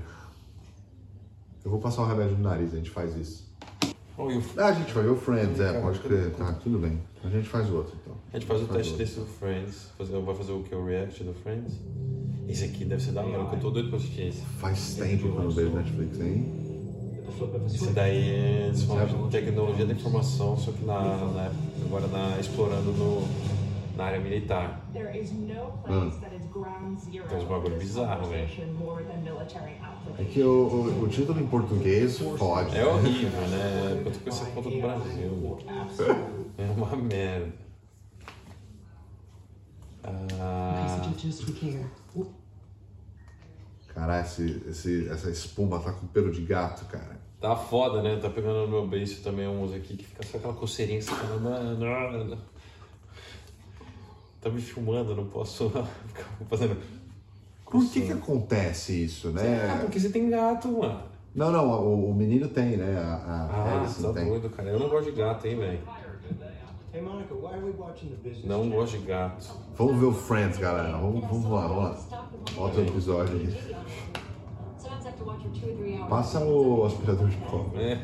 [1.64, 3.48] Eu vou passar um remédio no nariz, a gente faz isso.
[4.16, 6.30] O- Ah, a gente vai ver o Friends, é, pode crer.
[6.34, 6.98] Tá, tudo bem.
[7.22, 8.14] A gente faz o outro, então.
[8.32, 8.96] A gente faz o teste outro.
[9.06, 9.90] desse do Friends.
[9.96, 10.74] Fazer, vai fazer o que?
[10.74, 11.74] O react do Friends?
[12.48, 14.40] Esse aqui deve ser da hora, que eu tô doido pra assistir esse.
[14.42, 16.64] Faz tempo que eu não vejo Netflix, hein?
[17.66, 21.52] Esse daí de tecnologia da informação, só que na, na-
[21.84, 23.28] agora na, explorando no,
[23.96, 24.84] na área militar.
[24.92, 25.10] There
[27.29, 29.81] Tem uns bagulho bizarro, military
[30.18, 32.77] É que o, o, o título em português fode.
[32.77, 34.03] É horrível, né?
[34.05, 35.59] Eu tô com essa conta do Brasil.
[36.59, 37.53] É uma merda.
[40.40, 40.87] Ah.
[43.88, 47.21] Caralho, esse, esse, essa espuma tá com pelo de gato, cara.
[47.40, 48.16] tá foda, né?
[48.16, 51.14] Tá pegando no meu beijo também uns aqui que fica só aquela coceirinha que você
[51.40, 52.38] mano.
[54.40, 55.70] Tá me filmando, não posso
[56.07, 56.77] ficar fazendo.
[57.64, 59.79] Por que que acontece isso, Ah, né?
[59.83, 61.01] porque você tem gato, mano.
[61.35, 62.96] Não, não, o, o menino tem, né?
[62.96, 64.29] A, a Ah, Alison tá tem.
[64.29, 64.68] doido, cara.
[64.70, 65.79] Eu não gosto de gato, hein, velho.
[66.90, 68.46] Hey Monica, why are we watching the business?
[68.46, 69.46] Não gosto de gato.
[69.77, 70.96] Vamos ver o Friends, galera.
[70.96, 72.29] Vamos, vamos lá, vamos lá.
[72.57, 73.55] Outro episódio hours.
[76.09, 77.66] Passa o aspirador de pó.
[77.77, 77.98] É,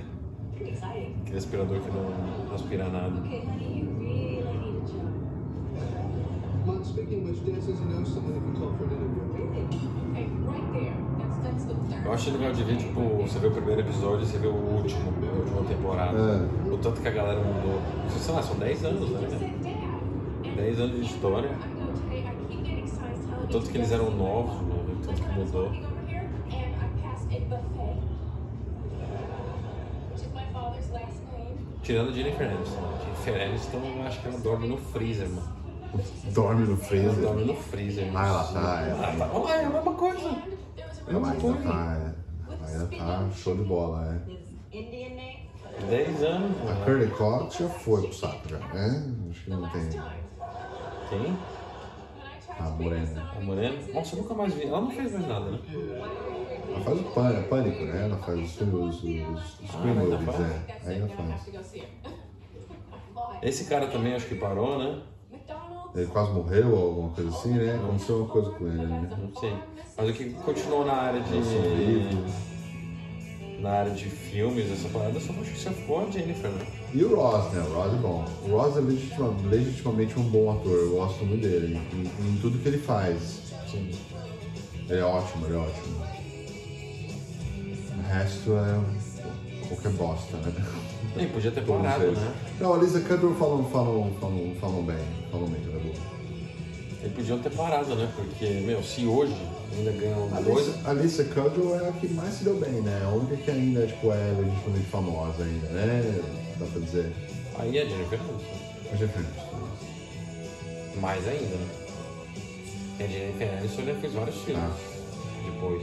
[1.23, 2.11] aquele aspirador que não,
[2.47, 3.21] não aspira nada.
[3.21, 3.94] Okay, honey, you
[6.65, 9.25] Well, speaking which, says he knows someone who can call for an interview.
[12.05, 14.55] Eu acho legal de ver, tipo, você vê o primeiro episódio e você vê o
[14.55, 16.19] último, a última temporada.
[16.19, 16.73] É.
[16.73, 17.81] O tanto que a galera mudou.
[18.09, 19.21] Sei lá, são 10 anos, né?
[19.21, 20.51] Just said dad.
[20.51, 21.51] And 10 anos de história.
[21.51, 21.85] Know
[23.43, 24.93] O tanto to que eles eram novos, mano.
[24.93, 25.71] O tanto que mudou.
[31.83, 32.81] Tirando a Jennifer Aniston.
[33.05, 35.64] Jennifer Aniston, eu acho que ela dorme no freezer, mano.
[36.33, 37.23] Dorme no Ela freezer.
[37.23, 38.11] dorme no freezer.
[38.15, 38.93] Ah, ela tá, é.
[38.93, 39.31] Ah, tá.
[39.33, 40.29] Olha, é a mesma coisa.
[40.29, 40.39] Was
[41.09, 42.15] a Ela real ainda tá,
[42.51, 42.67] é.
[42.67, 44.31] Ainda tá show de bola, é.
[44.33, 45.45] His Indian name.
[45.91, 46.85] 10 anos, A mano.
[46.85, 49.15] Curly Cox já foi pro saco, já, né?
[49.31, 49.89] Acho que não tem.
[49.89, 51.37] tried
[52.59, 53.33] A morena.
[53.37, 53.77] a Morena?
[53.93, 54.63] Nossa, eu nunca mais vi.
[54.67, 55.59] Ela não fez mais nada, né?
[56.69, 58.05] Ela faz o pânico, pânico né?
[58.05, 60.41] Ela faz os, os, os, ainda movies, faz?
[60.87, 60.95] é.
[60.95, 61.85] I have faz.
[63.43, 65.03] Esse cara também acho que parou, né?
[65.95, 67.77] Ele quase morreu ou alguma coisa assim, né?
[67.77, 69.09] Aconteceu uma coisa com ele, né?
[69.17, 69.55] Não sei.
[69.97, 71.35] Mas o que continuou na área de.
[73.61, 76.67] Na área de filmes, essa parada, só acho que só ficou a Jennifer, né?
[76.93, 77.61] E o Ross, né?
[77.63, 78.25] O Ross é bom.
[78.45, 81.81] O Ross é legitima- legitimamente um bom ator, eu gosto muito dele.
[81.93, 83.41] Em, em tudo que ele faz.
[83.71, 83.91] Sim.
[84.89, 85.97] Ele é ótimo, ele é ótimo.
[87.97, 90.53] O resto é qualquer bosta, né?
[91.17, 92.35] Ele podia ter Todos parado, né?
[92.61, 94.97] Não, a Lisa Kudrow falam, falam, falam, falam bem.
[95.31, 95.95] Falam bem, ela é boa.
[97.03, 98.11] Eles podiam ter parado, né?
[98.17, 99.37] Porque, meu, se hoje
[99.77, 100.67] ainda ganham A dois.
[100.67, 103.03] Lisa, a Lisa Kudrow é a que mais se deu bem, né?
[103.05, 106.21] A única que ainda tipo, é legitimamente famosa ainda, né?
[106.59, 107.13] Dá pra dizer.
[107.59, 108.57] Aí a Jennifer Aniston.
[108.91, 111.01] Mas é Aniston.
[111.01, 111.67] Mais ainda, né?
[112.99, 114.77] E a Jennifer Aniston já fez vários filmes Ah.
[115.45, 115.83] depois.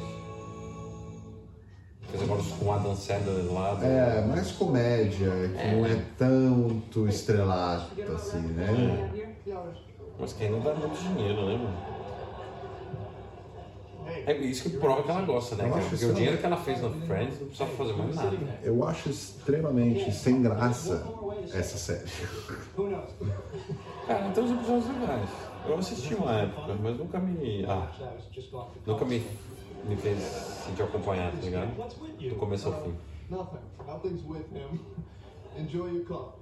[2.12, 3.74] Fez agora os com Adam Sandler lá.
[3.74, 9.10] do- É, mais comédia, que não é tanto estrelata, assim, né?
[10.20, 11.92] Mas que ainda dá muito dinheiro, né, mano?
[14.26, 15.64] É isso que prova que ela gosta, né?
[15.90, 18.38] Porque o dinheiro que ela fez no Friends não precisava fazer mais nada.
[18.64, 21.04] Eu acho extremamente sem graça
[21.54, 22.10] essa série.
[24.06, 25.30] Cara, tem uns episódios legais.
[25.66, 27.66] Eu assisti uma época, mas nunca me.
[27.66, 27.88] Ah,
[28.86, 29.24] nunca me,
[29.86, 30.20] me fez
[30.66, 31.72] sentir acompanhado, tá ligado?
[32.30, 32.94] Do começo ao fim.
[33.30, 33.58] Nothing.
[33.88, 34.80] Nothing's with him.
[35.58, 36.42] Enjoy your coffee.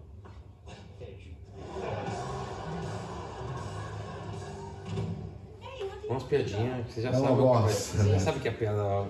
[6.09, 7.27] Umas piadinhas que você já Ela sabe.
[7.35, 8.13] que vai- gosta, Você né?
[8.13, 9.05] já sabe que a piada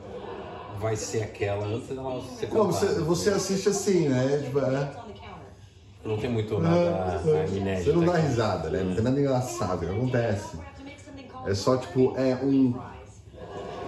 [0.79, 2.85] vai ser aquela antes dela ser Não, contada.
[2.87, 4.41] você, você assiste assim, né?
[4.43, 4.91] Tipo, é.
[6.03, 7.21] Não tem muito nada
[7.53, 7.85] inédito.
[7.85, 8.27] você não dá aqui.
[8.27, 8.83] risada, né?
[8.83, 10.57] Não tem nada engraçado que acontece.
[11.45, 12.73] É só tipo, é um.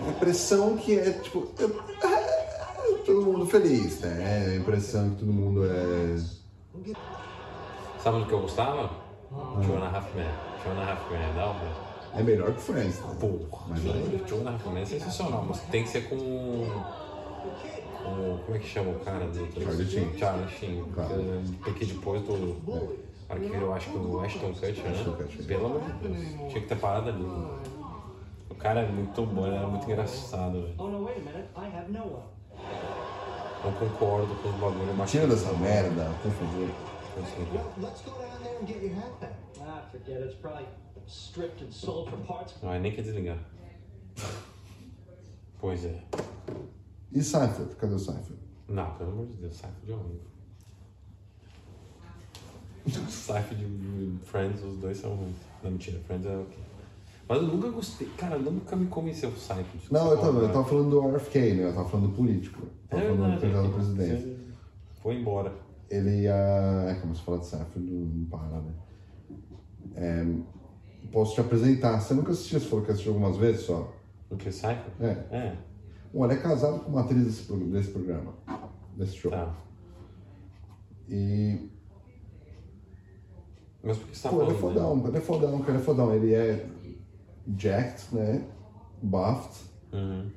[0.09, 1.47] Impressão que é tipo.
[1.59, 2.41] é-
[3.05, 4.45] todo mundo feliz, né?
[4.47, 6.17] É a impressão que todo mundo é.
[8.03, 8.89] Sabe do que eu gostava?
[9.29, 10.25] Two and a Half Men.
[10.63, 11.55] Two and a Half Men, não?
[12.19, 13.15] É melhor que Friends, né?
[13.19, 16.17] Porra, Mas aí- Two and a Half Men é sensacional, mas tem que ser com.
[18.03, 19.61] com como é que chama o cara do.
[19.61, 20.17] Charlie Sheen.
[20.17, 20.83] Charlie Sheen.
[20.93, 21.13] Claro.
[21.63, 23.01] Porque, depois do.
[23.27, 25.17] Cara que virou, acho que o Ashton Kutcher, Ashton né?
[25.23, 25.45] Kutcher.
[25.45, 26.17] Pelo amor de Deus.
[26.49, 27.25] Tinha que ter parado ali.
[28.61, 30.75] O cara é muito bom, ele era muito engraçado, velho.
[30.77, 31.49] Oh no, wait a minute.
[31.57, 32.27] I have Noah.
[33.63, 35.09] Não concordo com os bagulhos, mas.
[35.09, 36.69] Tira dessa merda, por favor.
[37.81, 39.33] Let's go down there and get your hat back.
[39.91, 40.25] Forget it.
[40.27, 40.67] It's probably
[41.07, 42.53] stripped and sold for parts.
[42.61, 43.39] Não, é nem quer desligar.
[45.59, 46.03] Pois é.
[47.11, 47.75] E Seinfeld?
[47.77, 48.39] Cadê o Seinfeld?
[48.67, 50.31] Não, pelo amor de Deus, Seinfeld é horrível.
[53.09, 55.35] Seinfeld e Friends, os dois são ruins.
[55.63, 56.70] Não, mentira, Friends é ok.
[57.31, 59.87] Mas eu nunca gostei, cara, nunca me convenceu o Seinfeld.
[59.89, 61.69] Não, eu tava, eu tava falando do RFK, né?
[61.69, 62.61] Eu tava falando do político.
[62.91, 64.37] Eu É tava falando do candidato à presidência.
[65.01, 65.53] Foi embora.
[65.89, 66.35] Ele ia.
[66.89, 68.73] É, como você fala de Seinfeld, não para, né?
[69.95, 70.25] É,
[71.09, 72.01] posso te apresentar.
[72.01, 73.93] Você nunca assistiu, você falou que assistiu algumas vezes só?
[74.29, 74.91] O que, Seinfeld?
[74.99, 75.11] É.
[75.33, 75.57] É,
[76.13, 78.33] Bom, ele é casado com uma atriz desse, desse programa,
[78.97, 79.31] desse show.
[79.31, 79.55] tá.
[81.07, 81.69] E.
[83.81, 84.85] Mas por que você tá Pô, ele é falando dele?
[84.85, 86.13] fodão, ele é fodão, cara, ele é fodão.
[86.13, 86.69] Ele é
[87.57, 88.43] jacked, né?
[89.01, 90.29] Buffed, Uhum.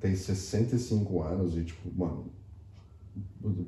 [0.00, 2.26] tem 65 anos e, tipo, mano.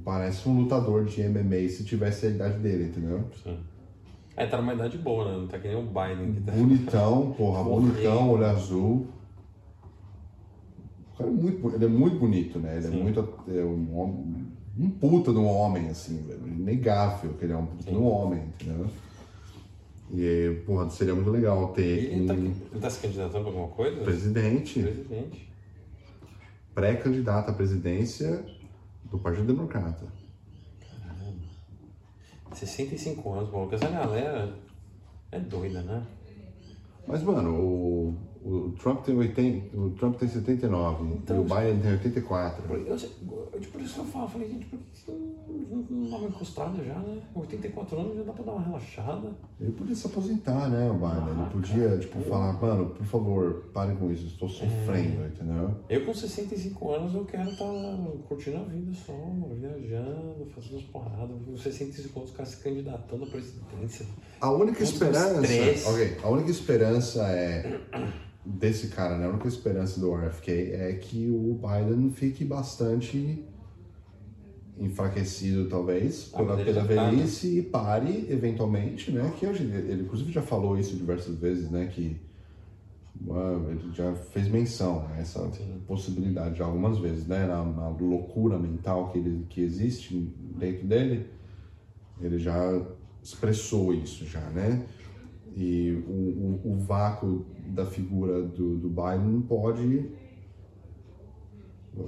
[0.04, 3.24] Parece um lutador de MMA se tivesse a idade dele, entendeu?
[3.42, 3.58] Sim.
[4.36, 5.36] É, tá numa idade boa, né?
[5.38, 6.52] Não tá que nem o Biden que tá.
[6.52, 9.06] Bonitão, porra, bonitão, olho azul.
[11.12, 12.76] O cara é muito, ele é muito bonito, né?
[12.78, 13.02] Ele é Sim.
[13.02, 13.20] muito.
[13.48, 14.46] É um,
[14.78, 16.46] um puta de um homem, assim, velho.
[16.46, 18.86] Inegável que ele é um puta de um homem, entendeu?
[20.14, 22.36] E, porra, seria muito legal ter Ele tá, um
[22.72, 24.00] ele tá se candidatando pra alguma coisa?
[24.02, 25.50] presidente, Presidente.
[26.74, 28.44] pré-candidato à presidência
[29.10, 30.06] do Partido Democrata.
[32.54, 33.74] 65 anos, maluco.
[33.74, 34.54] Essa galera
[35.30, 36.06] é doida, né?
[37.06, 41.80] Mas, mano, o, o Trump tem 80, o Trump tem 79 Então, e o Biden
[41.80, 42.62] tem 84.
[42.64, 44.84] Por, eu, sei- eu, por isso que eu falo, falei, gente, por que
[45.90, 47.22] uma encostada já, né?
[47.34, 49.30] 84 anos já dá pra dar uma relaxada.
[49.60, 51.40] Ele podia se aposentar, né, o Biden?
[51.40, 55.74] Ele podia, tipo, falar, mano, por favor, pare com isso, estou sofrendo, entendeu?
[55.88, 57.66] Eu com 65 anos eu quero estar
[58.28, 59.12] curtindo a vida só,
[59.52, 61.36] viajando, fazendo as paradas.
[61.44, 64.06] Com 65 anos, os caras se candidatando à presidência.
[64.40, 65.42] A única esperança.
[65.42, 65.88] estresse.
[65.88, 67.80] Ok, a única esperança é.
[68.44, 69.26] Desse cara, né?
[69.26, 73.44] A única esperança do RFK é que o Biden fique bastante
[74.82, 77.10] enfraquecido, talvez, Ah, pela, pela tá, né?
[77.10, 79.32] velhice e pare, eventualmente, né?
[79.38, 81.86] Que hoje, ele, inclusive, já falou isso diversas vezes, né?
[81.86, 82.16] Que
[83.30, 85.50] ah, ele já fez menção a essa
[85.86, 87.46] possibilidade já algumas vezes, né?
[87.46, 90.16] Na, na loucura mental que, ele, que existe
[90.58, 91.26] dentro dele,
[92.20, 92.80] ele já
[93.22, 94.84] expressou isso já, né?
[95.54, 100.08] E o, o, o vácuo da figura do, do Biden pode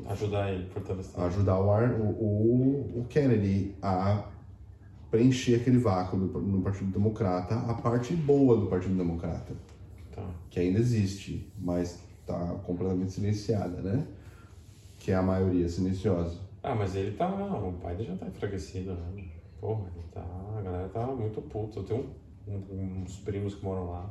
[0.07, 1.20] Ajudar ele, fortalecer.
[1.22, 4.22] ajudar o, ar- o, o, o Kennedy a
[5.11, 9.54] preencher aquele vácuo do- no Partido Democrata, a parte boa do Partido Democrata,
[10.14, 10.28] Tá.
[10.50, 14.07] que ainda existe, mas está completamente silenciada, né?
[14.98, 16.38] Que é a maioria silenciosa.
[16.62, 17.28] Ah, mas ele tá.
[17.28, 19.24] O pai já tá enfraquecido, né?
[19.61, 20.24] Porra, ele tá.
[20.59, 21.80] A galera tá muito puta.
[21.80, 22.07] Eu tenho
[22.48, 24.09] um- um- uns primos que moram lá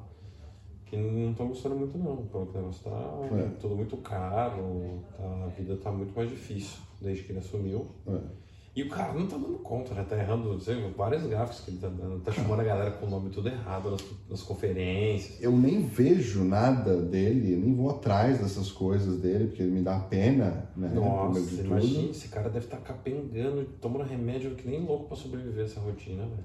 [0.93, 2.17] que não estão gostando muito, não.
[2.17, 3.49] Pelo que o negócio tá É.
[3.59, 7.87] tudo muito caro, tá, a vida tá muito mais difícil desde que ele assumiu.
[8.07, 8.43] É.
[8.75, 10.03] E o cara não tá dando conta, né?
[10.09, 11.21] Tá errando, sei, várias
[11.59, 12.19] que ele tá dando.
[12.23, 15.39] Tá chamando a galera com o nome tudo errado nas, nas conferências.
[15.39, 19.99] Eu nem vejo nada dele, nem vou atrás dessas coisas dele, porque ele me dá
[19.99, 20.89] pena, né?
[20.89, 25.79] Nossa, imagina, esse cara deve estar capengando, tomando remédio que nem louco pra sobreviver essa
[25.79, 26.43] rotina, velho.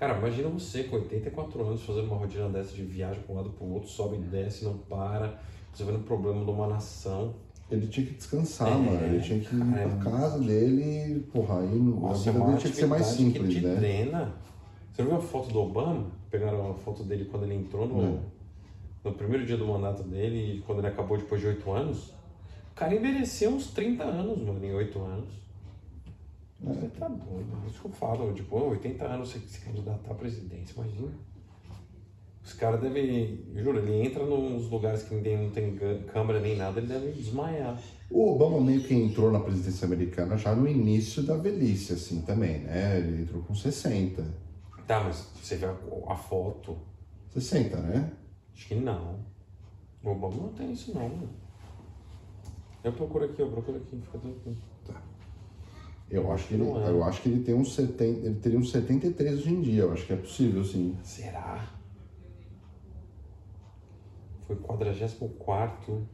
[0.00, 3.50] Cara, imagina você com 84 anos fazendo uma rotina dessa de viagem pra um lado
[3.50, 5.38] pro outro, sobe e desce, não para,
[5.72, 7.34] resolvendo o problema de uma nação.
[7.70, 9.04] Ele tinha que descansar, É, mano.
[9.04, 12.40] Ele tinha que ir cara, pra casa dele, porra, aí no- a Nossa, vida é
[12.40, 13.74] uma dele tinha que ser mais simples, que te né?
[13.74, 14.32] drena.
[14.90, 16.06] Você viu a foto do Obama?
[16.30, 18.20] Pegaram a foto dele quando ele entrou no, Não.
[19.04, 22.14] no primeiro dia do mandato dele e quando ele acabou depois de 8 anos.
[22.72, 25.28] O cara envelheceu uns 30 anos, mano, em 8 anos.
[26.62, 30.14] Você tá doido, é isso que eu falo, tipo, 80 anos você se candidatar à
[30.14, 31.10] presidência, imagina.
[32.44, 33.44] Os caras devem.
[33.54, 35.76] Juro, ele entra nos lugares que ninguém não tem
[36.12, 37.80] câmera nem nada, ele deve desmaiar.
[38.10, 42.58] O Obama meio que entrou na presidência americana já no início da velhice, assim, também,
[42.60, 42.98] né?
[42.98, 44.22] Ele entrou com 60.
[44.86, 45.76] Tá, mas você vê a,
[46.08, 46.76] a foto.
[47.32, 48.12] 60, né?
[48.54, 49.20] Acho que não.
[50.02, 51.30] O Obama não tem isso não, mano.
[52.82, 54.56] Eu procuro aqui, eu procuro aqui, fica tranquilo.
[56.10, 56.88] Eu acho que ele, é.
[56.88, 59.92] eu acho que ele tem uns 70, ele teria uns 73 hoje em dia, eu
[59.92, 60.96] acho que é possível, sim.
[61.04, 61.72] Será?
[64.46, 66.08] Foi 44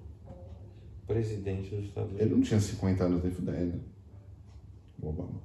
[1.06, 2.38] presidente dos Estados Ele Unidos.
[2.38, 3.80] não tinha 50 anos nem fudendo.
[5.00, 5.40] O Obama.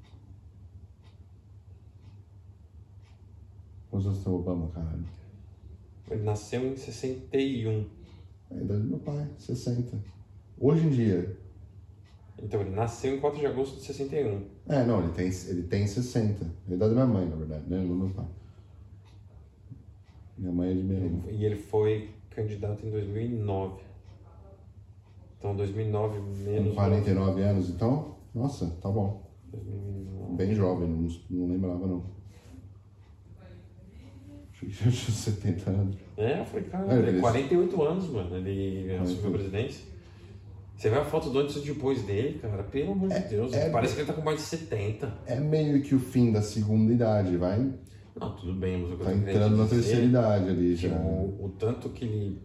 [3.89, 5.06] Quantos anos tem o Obama, caralho?
[6.10, 7.86] Ele nasceu em 61.
[8.49, 9.97] É a idade do meu pai, 60.
[10.60, 11.38] Hoje em dia.
[12.42, 14.42] Então ele nasceu em 4 de agosto de 61.
[14.68, 16.44] É, não, ele tem, ele tem 60.
[16.44, 17.78] A idade da minha mãe, na verdade, né?
[17.78, 18.26] Não do meu pai.
[20.38, 21.22] Minha mãe é de Belém.
[21.30, 23.82] E ele foi candidato em 2009.
[25.38, 26.70] Então 2009 menos.
[26.70, 28.16] Com 49 anos, então?
[28.34, 29.30] Nossa, tá bom.
[29.52, 30.36] 2009.
[30.36, 32.04] Bem jovem, não, não lembrava não.
[34.52, 35.96] Achei que já tinha 70 anos.
[36.18, 38.36] É, eu falei, cara, É, ele ele- tem 48 anos, mano.
[38.38, 39.86] Ele assumiu a presidência.
[40.82, 43.54] Você vê a foto do antes e depois dele, cara, pelo amor de Deus.
[43.54, 45.14] é- parece que ele tá com mais de 70.
[45.28, 47.72] É meio que o fim da segunda idade, vai?
[48.20, 50.76] Não, tudo bem, mas o que eu Tá tô querendo entrando na terceira idade ali
[50.76, 50.90] já.
[50.96, 52.42] o, o tanto que ele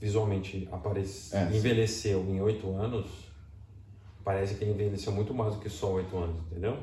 [0.00, 1.44] visualmente aparece, É.
[1.54, 3.06] envelheceu em 8 anos,
[4.24, 6.78] parece que ele envelheceu muito mais do que só 8 anos, entendeu?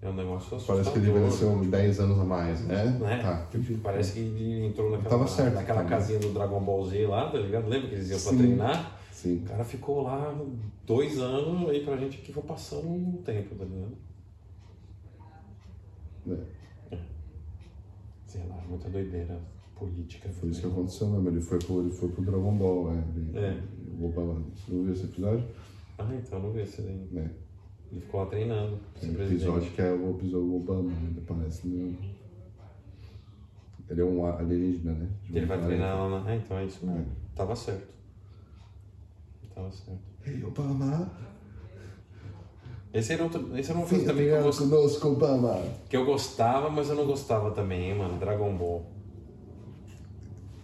[0.00, 0.82] É um negócio assustador.
[0.82, 2.84] Parece que ele envelheceu 10 anos a mais, né?
[2.98, 3.18] Né?
[3.22, 3.46] Tá.
[3.82, 5.18] Parece que ele entrou naquela,
[5.50, 5.84] naquela tava.
[5.90, 7.68] casinha do Dragon Ball Z lá, tá ligado?
[7.68, 8.38] Lembra que eles iam pra Sim.
[8.38, 8.95] treinar?
[9.16, 9.38] Sim.
[9.38, 10.38] O cara ficou lá
[10.84, 13.96] dois anos, aí pra gente aqui foi passando um tempo, tá ligado?
[16.92, 16.98] É,
[18.26, 19.40] Sei lá, muita doideira
[19.74, 20.28] política.
[20.28, 21.30] foi isso que aconteceu mesmo.
[21.30, 23.04] Ele foi pro, ele foi pro Dragon Ball, é.
[23.16, 23.62] Ele, É.
[23.98, 24.44] o Obama.
[24.54, 25.48] Você não viu esse episódio?
[25.96, 27.08] Ah, então não vi esse daí.
[27.16, 27.30] É.
[27.92, 28.78] Ele ficou lá treinando.
[28.96, 31.66] ser Tem um episódio que é o episódio Obama, ele parece.
[31.68, 31.96] Né?
[33.88, 35.08] Ele é um alienígena, né?
[35.24, 36.30] De Ele vai treinar lá na.
[36.30, 37.06] Ah, então é isso mesmo.
[37.34, 37.96] Tava certo.
[39.56, 39.98] Tava certo.
[40.26, 41.10] Ei, Obama!
[42.92, 45.58] Esse era, outro, esse era coisa Venha também que eu, gost- conosco, Obama!
[45.88, 48.18] que eu gostava, mas eu não gostava também, hein, mano.
[48.18, 48.84] Dragon Ball.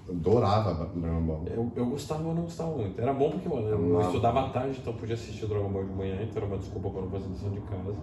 [0.06, 1.44] Eu adorava Dragon Ball.
[1.46, 3.00] Eu, eu gostava, mas não gostava muito.
[3.00, 5.84] Era bom porque, mano, eu estudava à tarde, então eu podia assistir o Dragon Ball
[5.84, 7.94] de manhã, então era uma desculpa para não fazer lição de casa.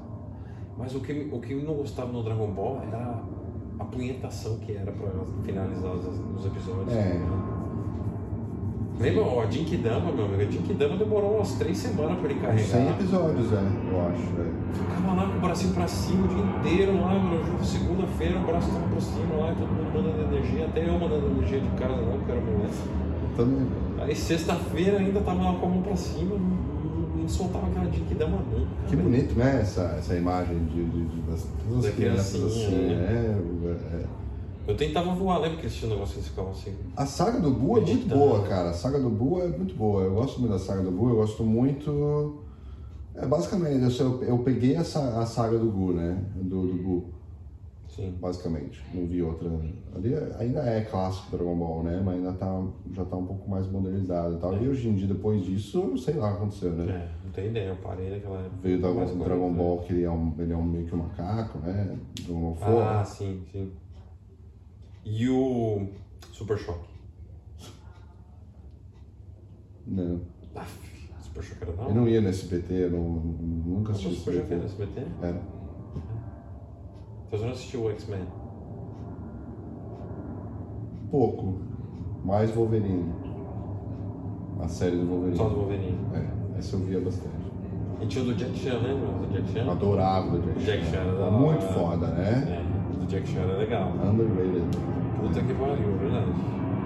[0.76, 3.24] Mas o que, o que eu não gostava no Dragon Ball era
[3.78, 5.10] a punhetação que era pra
[5.44, 6.06] finalizar os,
[6.40, 6.92] os episódios.
[6.94, 7.14] É.
[7.14, 7.59] ligado?
[9.00, 10.42] Lembra, ó, Jinkidama, meu amigo?
[10.42, 12.92] A Jinkidama demorou umas três semanas pra ele 100 carregar.
[13.00, 14.42] episódios, é, eu acho.
[14.42, 14.74] É.
[14.74, 17.14] Ficava lá com o bracinho pra cima o dia inteiro lá.
[17.48, 21.28] Junto segunda-feira, o braço tava pra cima lá, todo mundo mandando energia, até eu mandando
[21.28, 22.74] energia de casa não, que era moleque.
[23.38, 23.68] Também.
[24.02, 27.90] Aí sexta-feira ainda tava lá com a mão pra cima, não, não- não soltava aquela
[27.92, 28.68] Jinkidama nunca.
[28.88, 29.10] Que velho.
[29.10, 29.60] bonito, né?
[29.62, 32.96] Essa, essa imagem de, de, de das, todas Da as crianças assim, né?
[32.96, 33.40] né?
[33.64, 34.06] É, é.
[34.70, 36.76] Eu tentava voar, lembra que um negócio que eles ficavam assim?
[36.96, 38.70] A saga do Buu é muito boa, cara.
[38.70, 40.04] A saga do Buu é muito boa.
[40.04, 41.10] Eu gosto muito da saga do Buu.
[41.10, 42.44] Eu gosto muito.
[43.16, 46.24] É, basicamente, eu, eu, peguei essa, a saga do Buu, né?
[46.36, 47.10] Do, do Buu,
[47.88, 48.14] Sim.
[48.22, 48.80] basicamente.
[48.94, 49.50] Não vi outra.
[49.96, 52.00] Ali é- ainda é clássico Dragon Ball, né?
[52.06, 52.64] Mas ainda tá,
[52.94, 54.56] já tá um pouco mais modernizado e tal.
[54.62, 56.94] E hoje em dia, depois disso, eu sei lá o que aconteceu, né?
[56.94, 58.58] É, não tem ideia, eu parei naquela época.
[58.62, 61.58] Veio Dragon 40, Ball, que ele é, um, ele é um, meio que um macaco,
[61.58, 61.98] né?
[62.22, 63.00] Dragon Ball né?
[63.00, 63.72] Ah, sim, sim.
[65.10, 65.88] E o
[66.32, 66.88] Super Choque?
[69.88, 70.22] Não.
[70.56, 70.66] Ah,
[71.22, 71.94] Super Choque era da Eu hora.
[71.96, 75.00] não ia no SBT, eu não, nunca assisti Super Choque era SBT.
[75.02, 75.26] SBT?
[75.26, 75.42] Era.
[77.28, 78.24] Então você não assistiu o X-Men?
[81.12, 81.60] Pouco.
[82.24, 83.12] Mais Wolverine.
[84.62, 85.38] A série do Wolverine.
[85.38, 85.98] Só do Wolverine.
[86.14, 87.50] É, essa eu via bastante.
[88.02, 89.08] E tinha o do Jack Chan, lembra?
[89.08, 89.72] Do Jack Eu Chan?
[89.72, 91.32] adorava o Jack O Jack Chan era da hora.
[91.32, 92.64] Muito foda, né?
[92.64, 93.90] É, o do Jack Chan era legal.
[93.92, 94.99] Underrated.
[95.22, 96.32] Puta que pariu, verdade.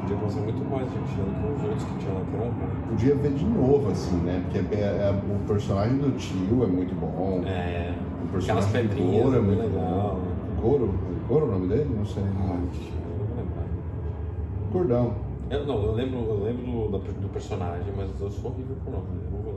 [0.02, 2.52] Podia passar muito mais Jack Chan do que os outros que tinham lá, que eram
[2.52, 2.90] ruins.
[2.90, 4.44] Podia ver de novo, assim, né?
[4.52, 7.42] Porque é- é- o personagem do tio é muito bom.
[7.46, 7.94] É,
[8.34, 10.20] O aquelas personagem do pedrinhas, Goro é bem muito legal.
[10.20, 10.62] bom.
[10.62, 10.94] Goro?
[11.30, 11.96] Goro é o nome dele?
[11.98, 12.24] Não sei.
[12.24, 13.44] Ah, eu.
[14.72, 15.14] Gordão.
[15.50, 18.94] Eu, não, eu lembro, eu lembro do, do personagem, mas eu sou horrível com o
[18.94, 19.53] nome, eu não vou.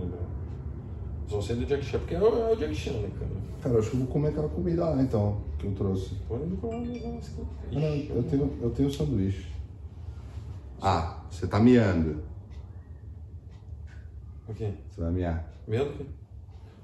[1.28, 3.30] Só sei do Jack Chan, porque é o, é o Jack Chan, né, cara?
[3.62, 6.14] Cara, acho que eu vou comer aquela comida lá, então, que eu trouxe.
[6.30, 7.46] Lembro qual é o negócio.
[7.72, 7.80] Não,
[8.16, 9.50] eu tenho, eu tenho sanduíche.
[10.80, 12.22] Ah, você tá miando.
[14.48, 14.72] O quê?
[14.90, 15.52] Você vai miar.
[15.66, 16.06] Meu do quê?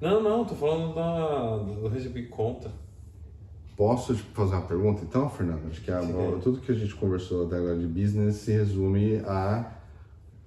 [0.01, 2.69] Não, não, tô falando da, do recebi conta.
[3.77, 5.69] Posso te fazer uma pergunta então, Fernando?
[5.71, 6.41] Acho que a- Sim.
[6.43, 9.79] tudo que a gente conversou até agora de business se resume a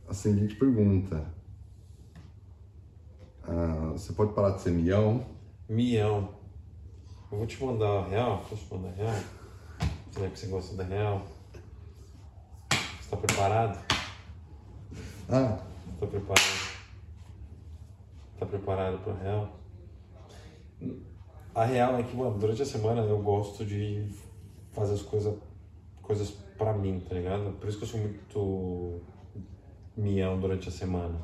[0.08, 1.24] a seguinte pergunta.
[3.48, 5.24] Ah, você pode parar de ser milhão?
[5.70, 6.30] Mião.
[7.32, 8.46] Eu vou te mandar a real.
[8.50, 9.16] Posso te mandar a real?
[10.12, 11.22] Será que você gosta da real?
[12.72, 13.80] Você tá preparado?
[15.30, 15.60] Ah,
[16.00, 16.76] Tá preparado?
[18.40, 19.50] Tá preparado pra real?
[21.54, 24.08] A real é que, mano, durante a semana eu gosto de
[24.74, 25.34] fazer as coisas
[26.02, 27.58] coisas pra mim, tá ligado?
[27.60, 29.02] Por isso que eu sou muito
[29.98, 31.20] mião durante a semana.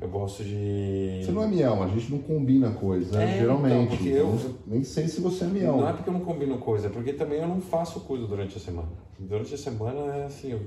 [0.00, 1.22] Eu gosto de.
[1.24, 3.34] você não é milhão, a gente não combina coisa, né?
[3.36, 3.74] É, geralmente.
[3.74, 4.54] então, porque eu- entendeu?
[4.66, 5.78] Nem sei se você é milhão.
[5.78, 8.56] Não é porque eu não combino coisa, é porque também eu não faço coisa durante
[8.56, 8.88] a semana.
[9.18, 10.60] Durante a semana é assim, eu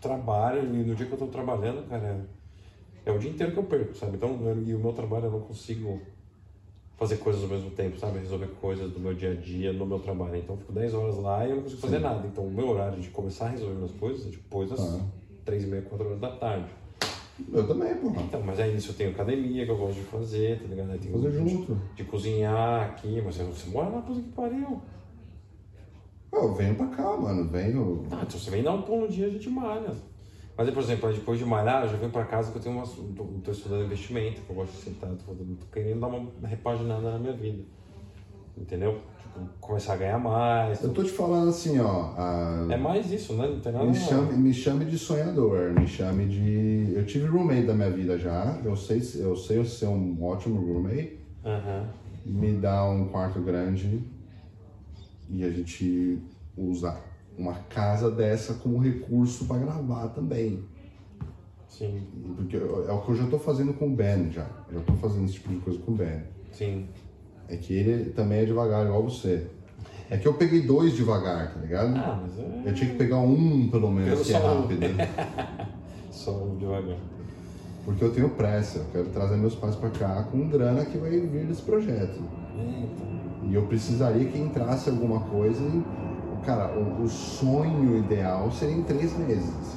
[0.00, 2.26] trabalho e no dia que eu tô trabalhando, cara,
[3.04, 4.16] é, o dia inteiro que eu perco, sabe?
[4.16, 6.00] Então, eu- e o meu trabalho eu não consigo
[6.96, 8.18] fazer coisas ao mesmo tempo, sabe?
[8.18, 10.36] Resolver coisas do meu dia a dia no meu trabalho.
[10.36, 12.26] Então, eu fico 10 horas lá e eu não consigo fazer nada.
[12.26, 15.00] Então, o meu horário de começar a resolver minhas coisas é depois das Ah.
[15.44, 16.70] 3 e meia, 4 horas da tarde.
[17.52, 18.22] Eu também, porra.
[18.22, 20.90] Então, mas aí nisso eu tenho academia que eu gosto de fazer, tá ligado?
[20.92, 21.80] Aí tenho Fazer de, junto.
[21.94, 24.80] de cozinhar aqui, mas você, você mora na puta que pariu.
[26.32, 27.48] Eu venho pra cá, mano.
[27.50, 28.06] Venho.
[28.10, 29.92] Ah, então você vem dar um pão no dia, a gente malha.
[30.56, 32.86] Mas, por exemplo, depois de malhar, eu já venho pra casa que eu tenho uma.
[32.86, 37.12] tô, tô estudando investimento, que eu gosto de sentar, tô, tô querendo dar uma repaginada
[37.12, 37.64] na minha vida.
[38.56, 39.00] Entendeu?
[39.60, 40.82] Começar a ganhar mais.
[40.82, 42.12] Eu tô te falando assim, ó.
[42.16, 43.46] a- É mais isso, né?
[43.48, 46.92] Não tem nada Me chame, me chame de sonhador, me chame de.
[46.94, 51.18] Eu tive roommate da minha vida já, eu sei, eu sei ser um ótimo roommate.
[51.44, 51.88] Aham.
[52.26, 54.02] Me dá um quarto grande
[55.28, 56.18] e a gente
[56.56, 56.96] usa
[57.38, 60.62] uma casa dessa como recurso para gravar também.
[61.68, 62.02] Sim,
[62.36, 64.46] Porque é o que eu já tô fazendo com o Ben já.
[64.68, 66.22] Eu já tô fazendo esse tipo de coisa com o Ben.
[66.52, 66.88] sim.
[67.50, 69.46] É que ele também é devagar, igual você.
[70.08, 71.96] É que eu peguei dois devagar, tá ligado?
[71.96, 72.62] Ah, mas é.
[72.64, 74.60] Eu tinha que pegar um, pelo menos, que é só um.
[74.62, 74.86] rápido.
[76.10, 76.96] Só devagar.
[77.84, 81.10] Porque eu tenho pressa, eu quero trazer meus pais pra cá com grana que vai
[81.10, 82.20] vir desse projeto.
[82.58, 83.48] Eita.
[83.48, 85.82] E eu precisaria que entrasse alguma coisa e,
[86.44, 89.76] cara, o, o sonho ideal seria em três meses.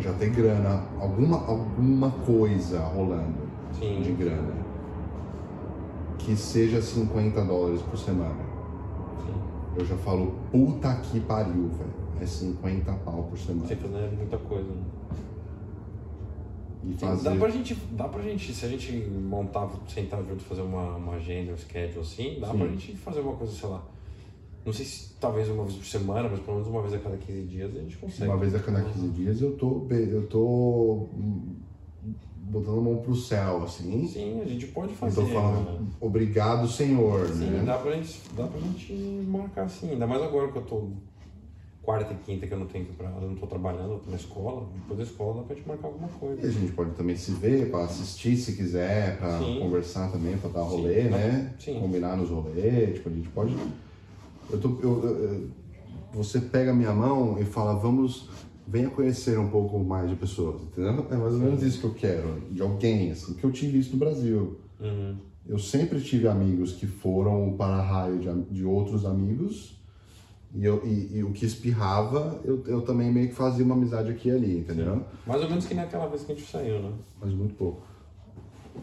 [0.00, 3.48] Já ter grana, alguma, alguma coisa rolando
[3.78, 4.00] Sim.
[4.02, 4.63] de grana.
[6.24, 8.42] Que seja 50 dólares por semana.
[9.26, 9.34] Sim.
[9.76, 12.04] Eu já falo, puta que pariu, velho.
[12.20, 13.66] É 50 pau por semana.
[13.66, 14.68] Você fazer muita coisa.
[14.70, 14.82] né?
[16.84, 17.30] E Sim, fazer.
[17.30, 21.14] dá pra gente, dá pra gente, se a gente montar, sentar junto, fazer uma, uma
[21.14, 22.58] agenda, um schedule assim, dá Sim.
[22.58, 23.82] pra gente fazer uma coisa, sei lá.
[24.64, 27.16] Não sei se talvez uma vez por semana, mas pelo menos uma vez a cada
[27.18, 28.30] 15 dias a gente consegue.
[28.30, 31.56] Uma vez a cada 15 dias eu tô, eu tô hum,
[32.36, 34.06] botando a mão pro céu, assim.
[34.06, 35.20] Sim, a gente pode Eu fazer.
[35.20, 35.86] tô falando, né?
[36.00, 37.62] obrigado, Senhor, Sim, né?
[37.66, 38.92] dá pra, gente, dá pra gente
[39.26, 39.90] marcar assim.
[39.90, 40.88] Ainda mais agora que eu tô
[41.82, 44.16] quarta e quinta que eu não tenho pra, eu não tô trabalhando, eu tô na
[44.16, 44.66] escola.
[44.74, 46.52] Depois da escola dá pra gente marcar alguma E a coisa.
[46.52, 49.58] gente pode também se ver para assistir se quiser, para Sim.
[49.60, 51.54] conversar também, para dar Sim, rolê, dá- né?
[51.58, 51.78] sim.
[51.80, 53.54] Combinar nos rolês, tipo, a gente pode.
[54.50, 55.50] Eu tô, eu- eu-
[56.12, 58.28] você pega a minha mão e fala, vamos,
[58.66, 61.06] venha conhecer um pouco mais de pessoas, entendeu?
[61.10, 63.92] É mais ou menos isso que eu quero, de alguém, assim, que eu tive isso
[63.92, 64.58] no Brasil.
[64.80, 65.16] Uhum.
[65.46, 69.74] Eu sempre tive amigos que foram para raio de, de outros amigos.
[70.54, 74.10] E, eu, e, e o que espirrava, eu, eu também meio que fazia uma amizade
[74.10, 75.04] aqui e ali, entendeu?
[75.26, 76.92] Mais ou menos que naquela vez que a gente saiu, né?
[77.20, 77.82] Mas muito pouco.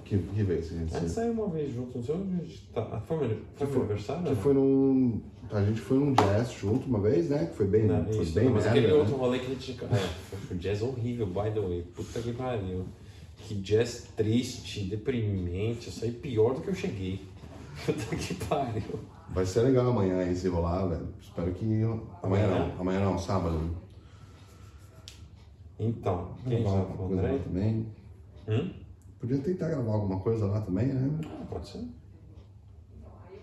[0.06, 1.34] Que, que vez que a gente A gente saiu?
[1.34, 3.02] uma vez junto, não sei onde a gente tá.
[3.08, 4.24] Foi meu, foi meu aniversário?
[4.24, 4.36] Que né?
[4.36, 5.22] foi num.
[5.52, 7.46] A gente foi num jazz junto uma vez, né?
[7.46, 7.86] Que foi bem.
[7.86, 9.00] Não, foi isso, bem não, mas merda, aquele né?
[9.00, 9.72] outro rolê que a gente.
[9.84, 9.98] É,
[10.48, 11.84] foi jazz horrível, by the way.
[11.94, 12.86] Puta que pariu.
[13.38, 15.88] Que jazz triste, deprimente.
[15.88, 17.22] Eu saí pior do que eu cheguei.
[17.86, 19.00] Puta que pariu.
[19.30, 21.08] Vai ser legal amanhã aí se rolar, velho.
[21.22, 21.66] Espero que.
[21.66, 22.48] Amanhã Amanhã?
[22.48, 22.82] não.
[22.82, 23.60] Amanhã não, sábado.
[25.80, 27.40] Então, quem já falou, André?
[27.40, 27.88] também.
[28.48, 28.70] Hum?
[29.22, 31.20] Podia tentar gravar alguma coisa lá também, né?
[31.40, 31.88] Ah, pode ser.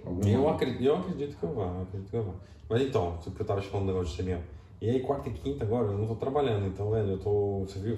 [0.04, 0.28] Alguma...
[0.28, 2.34] Eu acredito, eu acredito que eu vá, eu acredito que eu vá.
[2.68, 4.40] Mas então, o que eu tava te falando do negócio de ser meu.
[4.80, 7.60] E aí, quarta e quinta agora, eu não tô trabalhando, então, velho, eu tô.
[7.60, 7.96] Você viu?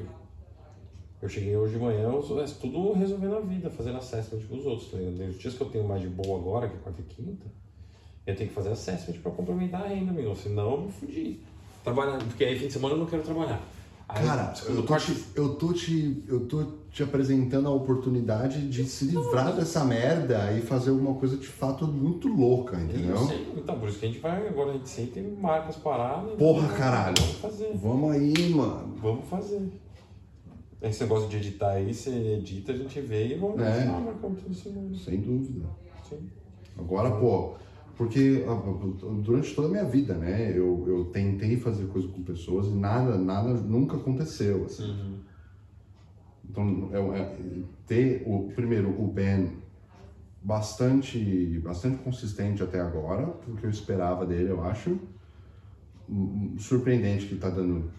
[1.22, 4.58] Eu cheguei hoje de manhã, eu sou- é tudo resolvendo a vida, fazendo assessment com
[4.58, 5.30] os outros, tá ligado?
[5.30, 7.46] Os dias que eu tenho mais de boa agora, que é quarta e quinta,
[8.26, 10.34] eu tenho que fazer assessment pra complementar a renda, amigo.
[10.36, 11.40] Senão eu me fudi.
[11.82, 13.62] Trabalhando, porque aí fim de semana eu não quero trabalhar.
[14.12, 18.68] Aí, Cara, eu tô, quarta- te, eu, tô te, eu tô te apresentando a oportunidade
[18.68, 23.18] de se livrar dessa merda e fazer alguma coisa de fato muito louca, Eu entendeu?
[23.18, 25.76] sei, então por isso que a gente vai, agora a gente senta e marca as
[25.76, 26.34] paradas.
[26.36, 27.14] Porra, vamos- caralho.
[27.20, 27.70] Vamos fazer.
[27.76, 28.94] Vamos aí, mano.
[29.00, 29.70] Vamos fazer.
[30.82, 33.84] Esse negócio de editar aí, você edita, a gente vê e vamos É.
[33.84, 34.94] marcar tudo semana.
[34.96, 35.66] Sem dúvida.
[36.08, 36.18] Sim.
[36.78, 37.54] Agora, pô,
[38.00, 38.42] Porque
[39.22, 43.18] durante toda a minha vida, né, eu, eu tentei fazer coisa com pessoas e nada,
[43.18, 44.90] nada nunca aconteceu, assim.
[44.90, 45.18] Uhum.
[46.48, 49.52] Então, é, é, ter o primeiro o Ben
[50.42, 54.98] bastante, bastante consistente até agora, o que eu esperava dele, eu acho.
[56.08, 57.90] Hum, Surpreendente que tá dando.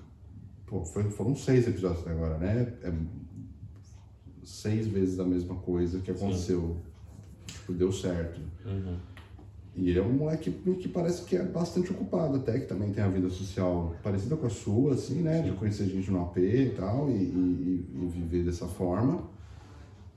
[0.65, 2.73] Pô, foi- foram seis episódios até agora, né?
[2.81, 2.91] É
[4.43, 6.77] seis vezes a mesma coisa que aconteceu.
[7.45, 8.41] Tipo, deu certo.
[8.65, 9.11] Uhum.
[9.76, 13.01] E ele é um moleque que parece que é bastante ocupado até, que também tem
[13.03, 15.41] a vida social parecida com a sua, assim, né?
[15.41, 19.24] De conhecer gente no AP e tal, e, e- e viver dessa forma.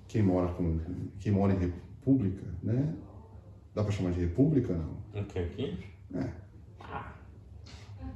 [0.09, 0.79] Quem mora, com,
[1.21, 2.95] quem mora em república, né?
[3.75, 5.21] Dá pra chamar de república, não?
[5.21, 5.79] O que aqui?
[6.15, 6.29] É.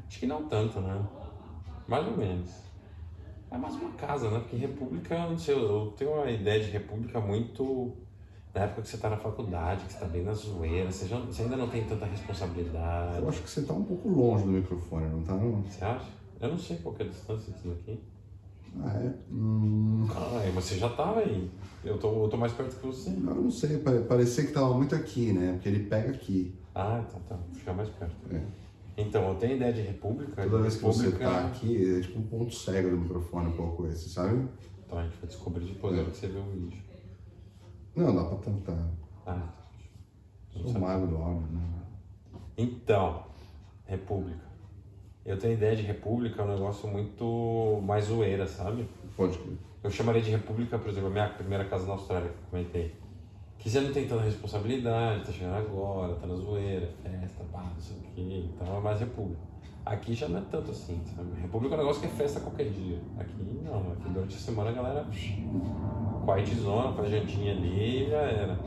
[0.07, 1.07] Acho que não tanto, né?
[1.87, 2.51] Mais ou menos.
[3.51, 4.41] É mais uma casa, né?
[4.41, 7.97] Porque república, não sei, eu tenho uma ideia de república muito.
[8.59, 11.21] Na época que você tá na faculdade, que você tá bem na zoeira, você, já-
[11.21, 13.19] você ainda não tem tanta responsabilidade.
[13.23, 15.63] Eu acho que você tá um pouco longe do microfone, não tá, não?
[15.63, 16.07] Você acha?
[16.41, 18.01] Eu não sei qual é a distância disso daqui.
[18.81, 19.15] Ah, é?
[19.33, 21.49] Hum, Ah, é, você já tava aí.
[21.85, 23.11] Eu tô, eu tô mais perto que você.
[23.11, 25.53] eu não sei, pare- parecia que tava muito aqui, né?
[25.53, 26.53] Porque ele pega aqui.
[26.75, 27.37] Ah, tá, tá.
[27.37, 28.15] Vou ficar mais perto.
[28.35, 28.41] É.
[28.97, 30.43] Então, eu tenho ideia de república.
[30.43, 33.87] Toda vez que você tá aqui, é tipo um ponto cego do microfone um pouco
[33.87, 34.49] esse, sabe?
[34.85, 36.88] Então, a gente vai descobrir depois hora que você vê o vídeo.
[37.99, 38.79] Não, dá pra tentar.
[39.27, 39.49] Ah,
[40.53, 41.61] Sou mago do áudio, né?
[42.57, 43.25] Então,
[43.87, 44.47] República.
[45.27, 48.89] Eu tenho ideia de República, é um negócio muito mais zoeira, sabe?
[49.17, 49.59] Pode crer.
[49.83, 52.95] Eu chamaria de República, por exemplo, a minha primeira casa na Austrália que eu comentei.
[53.59, 57.81] Que você não tem tanta responsabilidade, tá chegando agora, tá na zoeira, festa, pá, não
[57.81, 59.43] sei o quê, então é mais República.
[59.89, 61.29] Aqui já não é tanto assim, sabe?
[61.41, 62.99] República é um negócio que é festa qualquer dia.
[63.19, 65.07] Aqui não, aqui durante a semana a galera
[66.27, 68.59] quiet zona, faz jantinha ali e já era.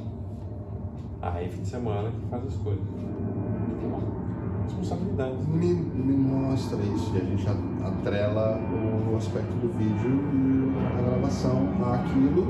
[1.22, 2.84] Aí fim de semana que faz as coisas.
[4.64, 5.36] Responsabilidade.
[5.48, 8.60] Me, me mostra isso e a gente atrela
[9.12, 12.48] o aspecto do vídeo e a gravação àquilo.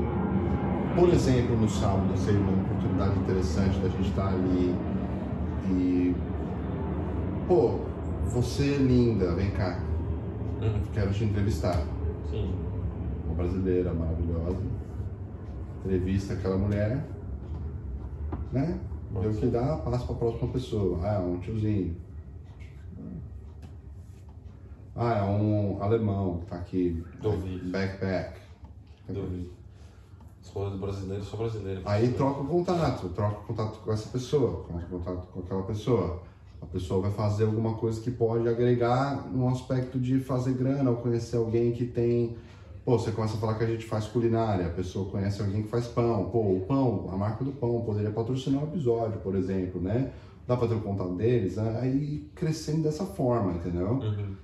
[0.94, 4.74] Por exemplo, no sábado seria uma oportunidade interessante da gente estar ali
[5.68, 6.16] e.
[7.46, 7.91] Pô,
[8.32, 9.78] você é linda, vem cá,
[10.60, 10.82] Uhum.
[10.92, 11.82] quero te entrevistar.
[12.30, 12.54] Sim.
[13.26, 14.58] Uma brasileira maravilhosa.
[15.84, 17.04] Entrevista aquela mulher,
[18.52, 18.78] né?
[19.20, 20.98] Vê o que dá, passa para a próxima pessoa.
[21.02, 21.96] Ah, é um tiozinho.
[24.94, 27.04] Ah, é um alemão que tá aqui.
[27.20, 27.70] Duvido.
[27.70, 28.38] Backpack.
[29.08, 29.50] Duvido.
[30.40, 31.82] Sou brasileiro, sou brasileiro.
[31.84, 35.62] Aí troca o contato, troca o contato com essa pessoa, troca o contato com aquela
[35.62, 36.20] pessoa.
[36.62, 40.96] A pessoa vai fazer alguma coisa que pode agregar no aspecto de fazer grana, ou
[40.96, 42.36] conhecer alguém que tem.
[42.84, 45.68] Pô, você começa a falar que a gente faz culinária, a pessoa conhece alguém que
[45.68, 46.30] faz pão.
[46.30, 50.12] Pô, o pão, a marca do pão, poderia patrocinar um episódio, por exemplo, né?
[50.46, 51.78] Dá pra ter o contato deles, né?
[51.80, 53.94] aí crescendo dessa forma, entendeu?
[53.94, 54.36] Uhum.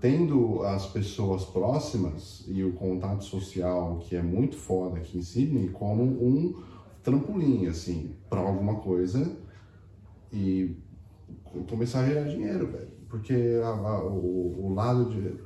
[0.00, 5.70] tendo as pessoas próximas e o contato social que é muito foda aqui em Sydney
[5.70, 6.54] como um
[7.02, 9.36] trampolim assim para alguma coisa
[10.32, 10.76] e
[11.68, 15.38] começar a gerar dinheiro velho porque a- a- o, o lado de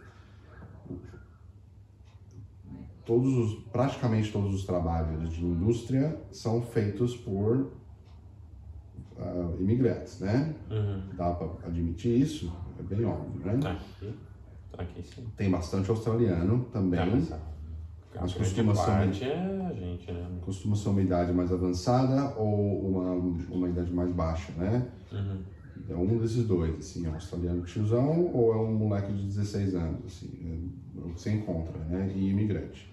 [3.04, 7.72] todos os praticamente todos os trabalhos de indústria são feitos por
[9.18, 11.02] ah, imigrantes né Uhum.
[11.14, 14.14] dá para admitir isso é bem óbvio né Aqui.
[14.78, 15.26] Aqui sim.
[15.36, 17.00] tem bastante australiano também.
[17.00, 17.28] É, mas
[18.20, 20.38] Mas costuma ser parte é gente, né?
[20.40, 23.10] Costuma ser uma idade mais avançada ou uma,
[23.54, 24.90] uma idade mais baixa, né?
[25.12, 25.42] Uhum.
[25.88, 29.74] É um desses dois, assim, é um australiano tiozão ou é um moleque de 16
[29.74, 32.12] anos, assim, é o que você encontra, né?
[32.14, 32.92] E imigrante.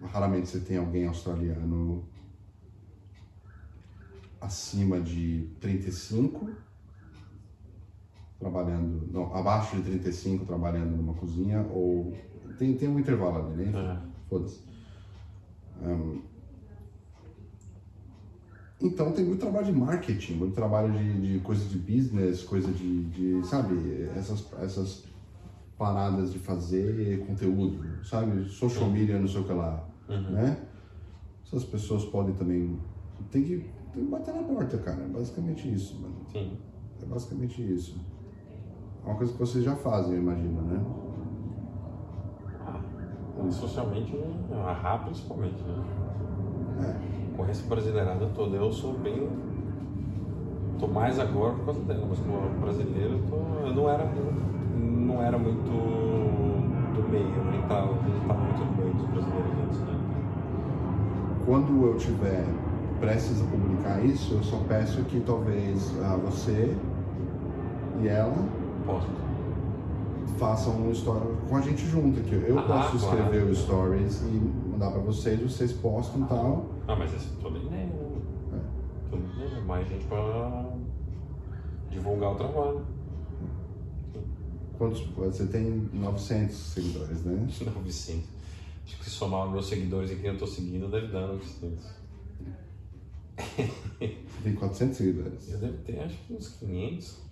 [0.00, 2.04] Raramente você tem alguém australiano
[4.40, 6.50] acima de 35,
[8.38, 12.16] trabalhando, não, abaixo de 35 trabalhando numa cozinha, ou
[12.58, 14.00] tem, tem um intervalo ali, né?
[14.02, 14.28] É.
[14.28, 14.62] Foda-se.
[15.82, 16.20] Ahn,
[18.80, 23.04] então tem muito trabalho de marketing, muito trabalho de, de coisa de business, coisa de,
[23.06, 25.04] de, sabe, essas, essas
[25.76, 28.44] paradas de fazer conteúdo, sabe?
[28.48, 30.64] Social media, não sei o que lá, né?
[31.44, 32.78] Essas pessoas podem também,
[33.32, 33.56] tem que,
[33.92, 36.14] tem que bater na porta, cara, é basicamente isso, mano.
[36.30, 36.56] Sim.
[37.02, 37.98] É basicamente isso.
[39.02, 40.84] É uma coisa que vocês já fazem, eu imagino, né?
[42.60, 44.16] Ah, socialmente,
[44.52, 45.84] a RA principalmente, né?
[47.14, 47.17] É.
[47.38, 49.28] Com essa brasileirada toda, eu sou bem.
[50.78, 53.66] Tô mais agora por causa dela, mas como brasileiro, eu, tô...
[53.66, 54.48] eu não era muito.
[54.78, 55.70] Não era muito
[56.94, 59.94] do meio, eu nem tava, nem tava muito no meio dos brasileiros antes, né?
[61.46, 62.44] quando eu tiver
[63.00, 66.76] prestes a publicar isso, eu só peço que talvez ah, você
[68.02, 68.34] e ela
[68.84, 69.06] Posso.
[70.38, 72.34] façam uma história com a gente junto aqui.
[72.46, 73.50] Eu Ah, posso escrever claro.
[73.50, 76.66] os stories e mandar pra vocês, vocês postam e tal.
[76.86, 78.60] Ah, mas é toda ideia, né?
[79.10, 79.60] Toda ideia.
[79.62, 80.72] Mais gente pra
[81.90, 82.86] divulgar o trabalho.
[84.78, 87.34] Quantos, você tem 900 seguidores, né?
[87.74, 88.24] 900.
[88.84, 91.98] Acho que se somar os meus seguidores e quem eu tô seguindo, deve dar 900.
[94.42, 95.50] Tem 400 seguidores.
[95.52, 97.28] Eu devo ter, acho que uns 500,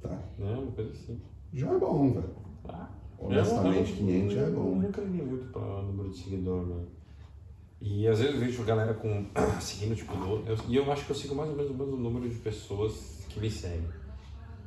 [0.00, 0.08] Tá.
[0.38, 0.54] né?
[0.56, 1.20] Uma coisa assim.
[1.52, 2.30] Já é bom, velho.
[2.68, 4.74] Ah, Honestamente, eu- 500 já é eu bom.
[4.76, 6.84] nunca liguei muito pra número de seguidor, né?
[7.80, 9.26] E às vezes eu vejo galera com
[9.60, 10.12] seguindo, tipo,
[10.46, 13.24] eu, e eu acho que eu sigo mais ou menos o mesmo número de pessoas
[13.28, 13.88] que me seguem.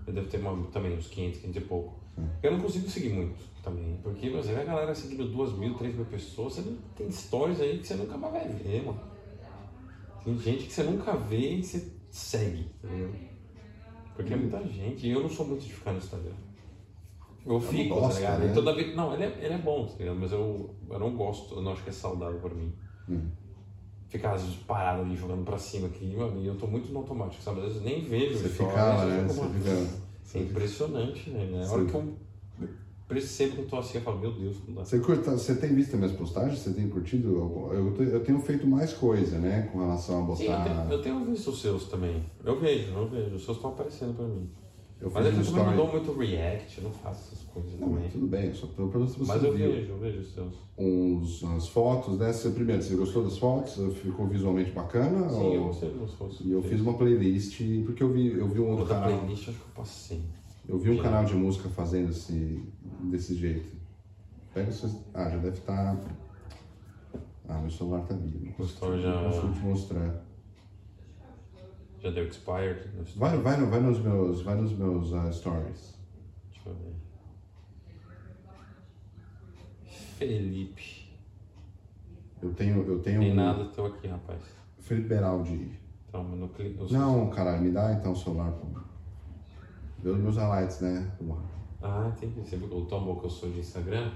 [0.05, 1.99] Eu devo ter uma, também uns 500, 500 e pouco.
[2.43, 5.95] Eu não consigo seguir muito também, porque você vê a galera seguindo 2 mil, 3
[5.95, 6.63] mil pessoas, você
[6.95, 8.99] tem stories aí que você nunca mais vai ver, mano.
[10.25, 13.13] Tem gente que você nunca vê e você segue, entendeu?
[14.15, 16.33] Porque é muita gente, e eu não sou muito de ficar no Instagram.
[17.45, 18.39] Eu fico, gosta, tá ligado?
[18.47, 18.53] né?
[18.53, 18.95] Toda vez.
[18.95, 20.17] Não, ele é, ele é bom, tá ligado?
[20.19, 22.71] Mas eu, eu não gosto, eu não acho que é saudável pra mim.
[23.09, 23.21] Hum.
[24.07, 26.99] Ficar às vezes parado ali, jogando pra cima aqui, mano, e eu tô muito no
[26.99, 27.59] automático, sabe?
[27.59, 28.37] Às vezes nem vejo.
[28.39, 29.27] Você stories, fica lá, eu né?
[29.27, 30.39] Você fica.
[30.39, 31.65] É impressionante, né?
[31.65, 31.87] A hora Sim.
[31.87, 32.13] que eu
[33.07, 34.85] percebo que eu tô assim, eu falo, meu Deus, não dá.
[34.85, 36.59] Você, curta, você tem visto minhas postagens?
[36.59, 37.37] Você tem curtido?
[37.73, 39.67] Eu, te- eu tenho feito mais coisa, né?
[39.71, 40.63] Com relação a Sim, eu botar.
[40.63, 42.23] tenho, eu tenho visto os seus também.
[42.43, 43.35] Eu vejo, eu vejo.
[43.35, 44.49] Os seus estão aparecendo pra mim.
[45.01, 48.09] Eu Mas eu também não dou muito react, eu não faço essas coisas Não, também.
[48.09, 50.53] tudo bem, só pra pra você Mas eu vejo, eu vejo os seus.
[50.77, 52.33] uns, umas fotos, né?
[52.33, 53.75] Você, primeiro, você gostou das fotos?
[53.97, 55.29] Ficou visualmente bacana?
[55.29, 56.41] Sim, eu ou- gostei dos seus.
[56.41, 59.19] E eu fiz uma playlist, porque eu vi, eu vi um outro Outra canal.
[59.19, 60.21] playlist, acho que eu passei.
[60.67, 62.61] Eu vi um canal de música fazendo esse,
[63.09, 63.77] desse jeito.
[64.53, 64.97] Pega seus.
[65.13, 65.97] Ah, já deve estar.
[67.47, 68.53] Ah, meu celular tá vivo.
[68.59, 70.25] O já- Não consigo te mostrar.
[72.01, 72.87] Já deu expired?
[72.95, 73.03] no?
[73.15, 75.97] Vai, vai, no- vai nos meus, vai nos meus ah, stories.
[76.51, 76.95] Deixa eu ver.
[80.17, 81.09] Felipe.
[82.41, 83.19] Eu tenho, eu tenho.
[83.19, 84.41] Tem um- nada teu aqui, rapaz.
[84.79, 85.71] Felipe Beraldi.
[86.07, 86.47] Então, eu não
[87.29, 88.65] caralho, me dá então o celular, pô.
[89.99, 91.11] Vê os meus highlights, né?
[91.81, 92.39] Ah, entendi.
[92.41, 94.11] Você viu o tão bom que eu sou de Instagram?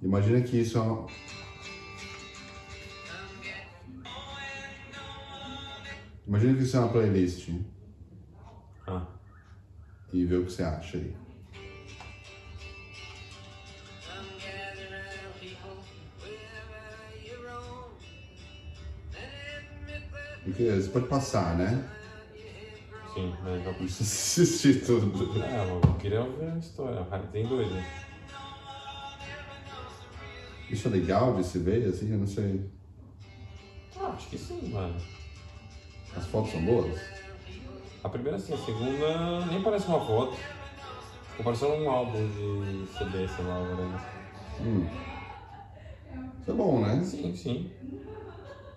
[0.00, 1.06] Imagina que isso é uma...
[6.26, 7.48] Imagina que isso é uma playlist
[8.86, 9.06] Ah,
[10.12, 11.14] e vê o que você acha aí.
[20.44, 21.84] Porque você pode passar, né?
[23.14, 24.02] sim, mas já Não precisa
[24.44, 25.12] assistir tudo.
[25.44, 27.04] Ah, mas eu queria ver a história.
[27.32, 27.82] Tem dois, né?
[30.70, 32.60] Isso é legal de se ver, assim, eu não sei.
[33.98, 34.94] Ah, acho que sim, mano.
[36.30, 36.96] As fotos são boas?
[38.04, 40.36] A primeira sim, a segunda nem parece uma foto.
[41.30, 44.00] Ficou parecendo um álbum de CD, sei lá, né?
[44.60, 44.86] Hum.
[46.40, 47.02] Isso é bom, né?
[47.02, 47.68] Sim, sim.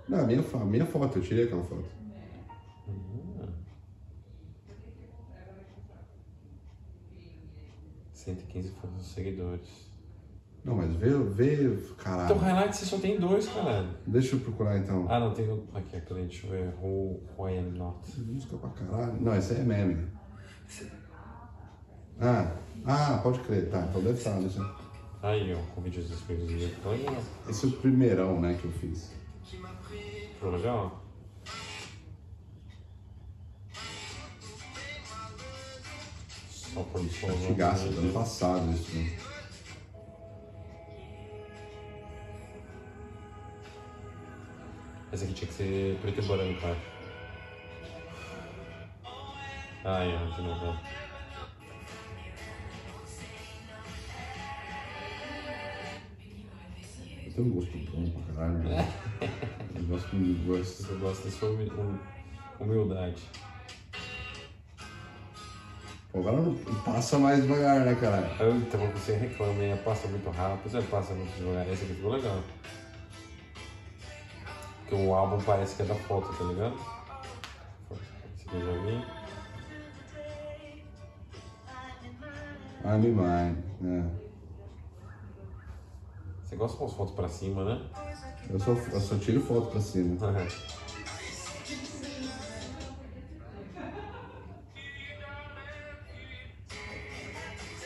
[0.09, 1.85] Não, a minha, a minha foto, eu tirei aquela foto.
[2.87, 3.47] Uhum.
[8.15, 9.92] 115 fotos seguidores.
[10.63, 12.23] Não, mas vê, vê, caralho.
[12.25, 13.89] Então, highlight você só tem dois, caralho.
[14.07, 15.05] Deixa eu procurar então.
[15.09, 15.67] Ah, não, tem outro.
[15.77, 16.73] Aqui, aqui, deixa eu ver.
[16.81, 17.97] Who, who I am not.
[18.21, 19.21] Música pra caralho.
[19.21, 20.07] Não, esse aí é meme.
[22.21, 22.55] Ah,
[22.85, 23.85] ah, pode crer, tá.
[23.89, 24.39] Então deve estar.
[24.39, 24.59] Deixa...
[24.59, 24.83] eu-
[25.21, 26.63] Aí, ó, com vídeos exclusivos.
[26.63, 27.15] Ficou legal.
[27.49, 29.11] Esse é o primeirão, né, que eu fiz.
[29.43, 31.01] Ficou legal?
[36.49, 37.25] Só por isso.
[37.27, 38.95] Antigaço, do ano passado isso.
[38.95, 39.11] né?
[45.13, 46.77] Esse aqui tinha que ser preto e branco, cara.
[49.85, 50.77] Ai, ó, de novo.
[57.35, 58.57] tenho um gosto bom pra caralho.
[58.59, 58.93] Né?
[59.75, 60.91] Eu gosto muito, gosto.
[60.91, 61.99] Eu gosto da sua humi- hum-
[62.59, 63.21] humildade.
[66.11, 66.55] Pô, agora não
[66.85, 68.27] passa mais devagar, né, caralho?
[68.39, 69.77] Eu, então você reclama, hein?
[69.83, 71.67] Passa muito rápido, você passa muito devagar.
[71.71, 72.39] Esse aqui ficou legal.
[74.83, 76.75] Porque o álbum parece que é da foto, tá ligado?
[78.35, 79.05] Esse vi.
[82.85, 84.11] I'm mine, né?
[86.43, 87.81] Você gosta com as fotos pra cima, né?
[88.49, 90.15] Eu só, eu só tiro foto pra cima.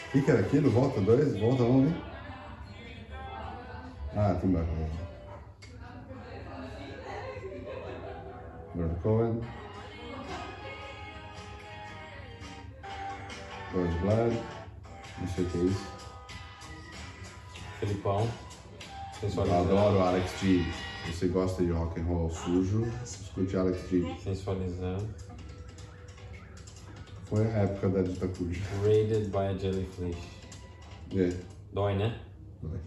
[0.07, 0.71] O que, que era aquilo?
[0.71, 1.37] Volta dois?
[1.37, 2.01] Volta um, né?
[4.15, 5.06] Ah, tem bacana.
[8.97, 9.41] Cohen.
[13.73, 14.37] Rose Blood.
[15.19, 15.87] Não sei o que é isso.
[17.79, 18.27] Felipão.
[19.21, 20.63] Eu adoro Alex G.
[21.07, 24.15] Você gosta de rock and roll sujo, escute Alex G.
[24.23, 25.07] Sensualizando.
[27.25, 28.61] Foi a época da dita cuja.
[28.83, 30.17] Raided by a jellyfish.
[31.15, 31.33] É.
[31.73, 32.19] Dói, né?
[32.61, 32.79] vai.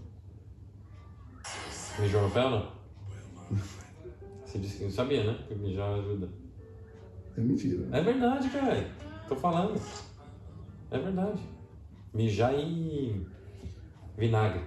[1.98, 2.72] Mijou no pé ou não?
[4.50, 5.38] Você disse que não sabia, né?
[5.46, 6.28] Que mijar ajuda.
[7.38, 7.86] É mentira.
[7.92, 8.84] É verdade, cara.
[9.28, 9.80] Tô falando.
[10.90, 11.40] É verdade.
[12.12, 13.24] Mijar e
[14.18, 14.62] vinagre.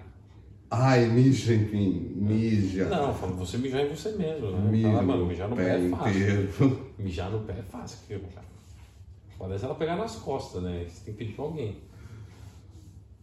[0.72, 2.14] Ai, mija em mim.
[2.16, 2.86] Mija.
[2.86, 5.02] Não, você mijar em você mesmo, né?
[5.02, 6.22] Mano, mijar no pé, pé é fácil.
[6.22, 6.94] inteiro.
[6.98, 7.98] Mijar no pé é fácil.
[8.08, 9.60] filho, cara.
[9.60, 10.86] Ser ela pegar nas costas, né?
[10.88, 11.82] Você tem que pedir pra alguém.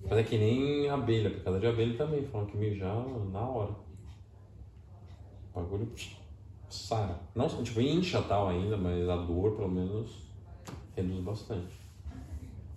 [0.03, 2.23] Mas é que nem abelha, picada de abelha também.
[2.27, 3.03] Falam que mijar
[3.33, 3.73] na hora.
[5.55, 5.87] O bagulho
[6.75, 7.21] sara.
[7.35, 10.29] Não, tipo, incha tal ainda, mas a dor pelo menos
[10.97, 11.81] reduz bastante.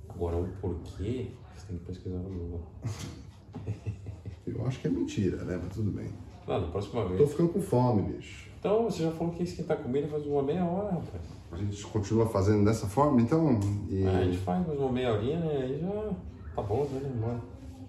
[0.09, 2.61] Agora o porquê, você tem que pesquisar no Google.
[4.45, 5.59] Eu acho que é mentira, né?
[5.61, 6.09] Mas tudo bem.
[6.47, 7.31] Ah, na próxima Tô vez.
[7.31, 8.49] ficando com fome, bicho.
[8.59, 11.21] Então, você já falou que ia esquentar comida faz uma meia hora, rapaz.
[11.51, 13.59] A gente continua fazendo dessa forma, então?
[13.89, 14.05] E...
[14.05, 15.57] Aí a gente faz mais uma meia horinha, né?
[15.63, 16.11] Aí já
[16.55, 17.07] tá bom, já?
[17.07, 17.39] Embora.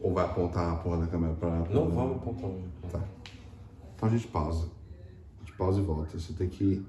[0.01, 1.63] Ou vai apontar a porra da câmera pra...
[1.63, 2.65] pra- Não vamos apontar hoje.
[2.91, 3.01] Tá.
[3.97, 4.69] Então a gente pausa.
[5.57, 6.19] Pausa e volta.
[6.19, 6.85] Você tem que